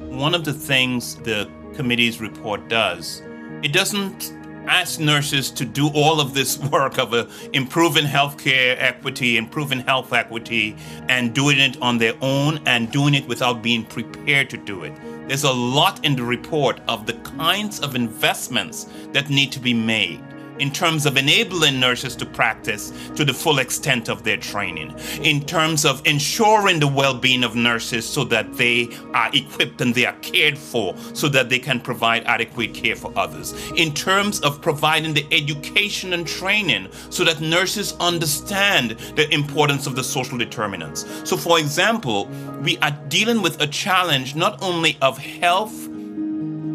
One 0.08 0.34
of 0.34 0.46
the 0.46 0.54
things 0.54 1.16
the 1.16 1.50
committee's 1.74 2.22
report 2.22 2.70
does, 2.70 3.22
it 3.64 3.74
doesn't 3.74 4.34
ask 4.70 5.00
nurses 5.00 5.50
to 5.52 5.66
do 5.66 5.90
all 5.90 6.22
of 6.22 6.34
this 6.34 6.58
work 6.58 6.98
of 7.00 7.14
uh, 7.14 7.26
improving 7.54 8.06
healthcare 8.06 8.76
equity, 8.80 9.38
improving 9.38 9.80
health 9.80 10.14
equity, 10.14 10.76
and 11.10 11.34
doing 11.34 11.60
it 11.60 11.82
on 11.82 11.98
their 11.98 12.14
own 12.22 12.60
and 12.66 12.92
doing 12.92 13.16
it 13.16 13.28
without 13.28 13.62
being 13.64 13.84
prepared 13.84 14.50
to 14.52 14.58
do 14.58 14.84
it. 14.84 14.94
There's 15.28 15.44
a 15.44 15.52
lot 15.52 16.06
in 16.06 16.16
the 16.16 16.24
report 16.24 16.80
of 16.88 17.06
the 17.06 17.14
kinds 17.14 17.80
of 17.80 17.96
investments 17.96 18.88
that 19.12 19.30
need 19.30 19.52
to 19.54 19.60
be 19.60 19.74
made 19.74 20.22
in 20.60 20.72
terms 20.72 21.06
of 21.06 21.18
enabling 21.18 21.80
nurses 21.80 22.16
to 22.18 22.26
practice 22.26 22.92
to 23.16 23.26
the 23.26 23.34
full 23.34 23.60
extent 23.60 24.10
of 24.10 24.24
their 24.24 24.38
training, 24.38 24.94
in 25.24 25.42
terms 25.46 25.86
of 25.86 26.06
ensuring 26.06 26.80
the 26.80 26.88
well 26.88 27.14
being 27.14 27.44
of 27.44 27.56
nurses 27.56 28.06
so 28.08 28.24
that 28.24 28.54
they 28.56 28.88
are 29.14 29.30
equipped 29.34 29.82
and 29.82 29.94
they 29.96 30.06
are 30.06 30.18
cared 30.22 30.58
for 30.58 30.96
so 31.14 31.28
that 31.30 31.50
they 31.50 31.60
can 31.60 31.80
provide 31.80 32.24
adequate 32.26 32.74
care 32.74 32.96
for 32.96 33.12
others, 33.18 33.54
in 33.76 33.94
terms 33.94 34.40
of 34.42 34.62
providing 34.62 35.14
the 35.14 35.26
education 35.32 36.14
and 36.14 36.28
training 36.28 36.88
so 37.10 37.24
that 37.24 37.42
nurses 37.42 37.96
understand 38.00 38.92
the 39.16 39.32
importance 39.34 39.88
of 39.88 39.96
the 39.96 40.04
social 40.04 40.38
determinants. 40.38 41.06
So, 41.24 41.38
for 41.38 41.60
example, 41.60 42.28
we 42.62 42.78
are 42.80 42.92
dealing 43.08 43.42
with 43.42 43.62
a 43.62 43.68
challenge 43.68 44.36
not 44.36 44.62
only 44.62 44.98
of 45.02 45.18
health 45.18 45.90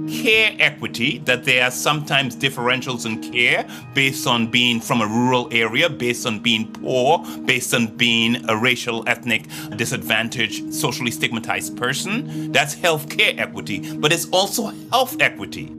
care 0.08 0.54
equity, 0.58 1.18
that 1.18 1.44
there 1.44 1.64
are 1.64 1.70
sometimes 1.70 2.36
differentials 2.36 3.06
in 3.06 3.20
care 3.32 3.66
based 3.94 4.26
on 4.26 4.50
being 4.50 4.80
from 4.80 5.00
a 5.00 5.06
rural 5.06 5.48
area, 5.52 5.88
based 5.88 6.26
on 6.26 6.38
being 6.40 6.70
poor, 6.72 7.24
based 7.44 7.74
on 7.74 7.86
being 7.96 8.48
a 8.48 8.56
racial, 8.56 9.02
ethnic, 9.08 9.46
disadvantaged, 9.76 10.72
socially 10.72 11.10
stigmatized 11.10 11.76
person. 11.76 12.52
That's 12.52 12.74
health 12.74 13.08
care 13.08 13.34
equity, 13.38 13.96
but 13.96 14.12
it's 14.12 14.28
also 14.30 14.72
health 14.90 15.16
equity. 15.20 15.72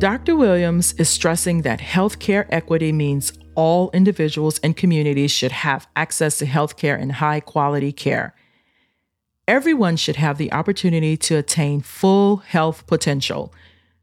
Dr. 0.00 0.34
Williams 0.34 0.94
is 0.94 1.10
stressing 1.10 1.60
that 1.60 1.78
healthcare 1.78 2.46
equity 2.48 2.90
means 2.90 3.34
all 3.54 3.90
individuals 3.92 4.58
and 4.62 4.76
communities 4.76 5.30
should 5.30 5.52
have 5.52 5.88
access 5.96 6.38
to 6.38 6.46
healthcare 6.46 7.00
and 7.00 7.12
high 7.12 7.40
quality 7.40 7.92
care. 7.92 8.34
Everyone 9.46 9.96
should 9.96 10.16
have 10.16 10.38
the 10.38 10.52
opportunity 10.52 11.16
to 11.16 11.36
attain 11.36 11.80
full 11.80 12.36
health 12.36 12.86
potential. 12.86 13.52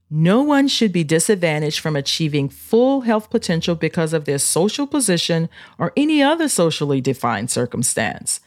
No 0.09 0.41
one 0.41 0.67
should 0.67 0.91
be 0.91 1.03
disadvantaged 1.03 1.79
from 1.79 1.95
achieving 1.95 2.49
full 2.49 3.01
health 3.01 3.29
potential 3.29 3.75
because 3.75 4.13
of 4.13 4.25
their 4.25 4.39
social 4.39 4.87
position 4.87 5.49
or 5.79 5.93
any 5.97 6.21
other 6.21 6.47
socially 6.47 7.01
defined 7.01 7.49
circumstance. 7.49 8.39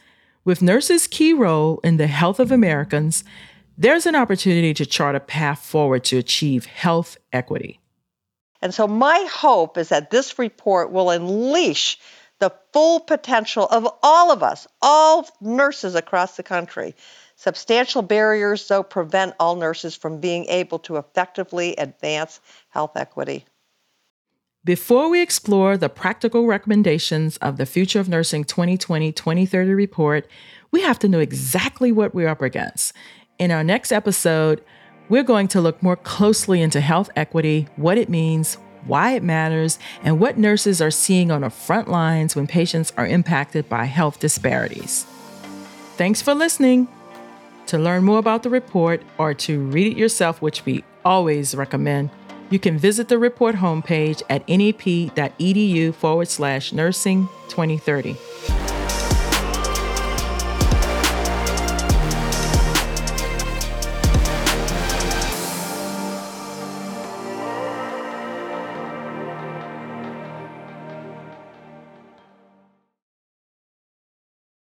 With 0.43 0.61
nurses' 0.61 1.07
key 1.07 1.33
role 1.33 1.79
in 1.83 1.97
the 1.97 2.07
health 2.07 2.39
of 2.39 2.51
Americans, 2.51 3.23
there's 3.77 4.05
an 4.05 4.15
opportunity 4.15 4.73
to 4.73 4.85
chart 4.85 5.15
a 5.15 5.19
path 5.19 5.59
forward 5.59 6.03
to 6.05 6.17
achieve 6.17 6.65
health 6.65 7.17
equity. 7.33 7.80
And 8.61 8.73
so, 8.73 8.87
my 8.87 9.27
hope 9.31 9.77
is 9.77 9.89
that 9.89 10.11
this 10.11 10.37
report 10.37 10.91
will 10.91 11.09
unleash 11.09 11.97
the 12.39 12.53
full 12.73 12.99
potential 12.99 13.67
of 13.67 13.87
all 14.03 14.31
of 14.31 14.43
us, 14.43 14.67
all 14.81 15.27
nurses 15.41 15.95
across 15.95 16.37
the 16.37 16.43
country. 16.43 16.95
Substantial 17.35 18.01
barriers, 18.01 18.67
though, 18.67 18.83
prevent 18.83 19.35
all 19.39 19.55
nurses 19.55 19.95
from 19.95 20.19
being 20.19 20.45
able 20.45 20.79
to 20.79 20.97
effectively 20.97 21.75
advance 21.75 22.39
health 22.69 22.95
equity. 22.95 23.45
Before 24.63 25.09
we 25.09 25.23
explore 25.23 25.75
the 25.75 25.89
practical 25.89 26.45
recommendations 26.45 27.37
of 27.37 27.57
the 27.57 27.65
Future 27.65 27.99
of 27.99 28.09
Nursing 28.09 28.43
2020 28.43 29.11
2030 29.11 29.73
report, 29.73 30.27
we 30.69 30.81
have 30.81 30.99
to 30.99 31.07
know 31.07 31.19
exactly 31.19 31.91
what 31.91 32.13
we're 32.13 32.27
up 32.27 32.43
against. 32.43 32.93
In 33.39 33.49
our 33.49 33.63
next 33.63 33.91
episode, 33.91 34.63
we're 35.11 35.23
going 35.23 35.49
to 35.49 35.59
look 35.59 35.83
more 35.83 35.97
closely 35.97 36.61
into 36.61 36.79
health 36.79 37.09
equity, 37.17 37.67
what 37.75 37.97
it 37.97 38.07
means, 38.07 38.55
why 38.85 39.11
it 39.11 39.21
matters, 39.21 39.77
and 40.03 40.21
what 40.21 40.37
nurses 40.37 40.81
are 40.81 40.89
seeing 40.89 41.29
on 41.29 41.41
the 41.41 41.49
front 41.49 41.89
lines 41.89 42.33
when 42.33 42.47
patients 42.47 42.93
are 42.95 43.05
impacted 43.05 43.67
by 43.67 43.83
health 43.83 44.21
disparities. 44.21 45.03
Thanks 45.97 46.21
for 46.21 46.33
listening. 46.33 46.87
To 47.67 47.77
learn 47.77 48.05
more 48.05 48.19
about 48.19 48.43
the 48.43 48.49
report 48.49 49.03
or 49.17 49.33
to 49.33 49.59
read 49.59 49.91
it 49.91 49.97
yourself, 49.97 50.41
which 50.41 50.65
we 50.65 50.81
always 51.03 51.55
recommend, 51.55 52.09
you 52.49 52.57
can 52.57 52.77
visit 52.77 53.09
the 53.09 53.19
report 53.19 53.55
homepage 53.55 54.23
at 54.29 54.47
nep.edu 54.47 55.93
forward 55.93 56.29
slash 56.29 56.71
nursing 56.71 57.27
2030. 57.49 58.15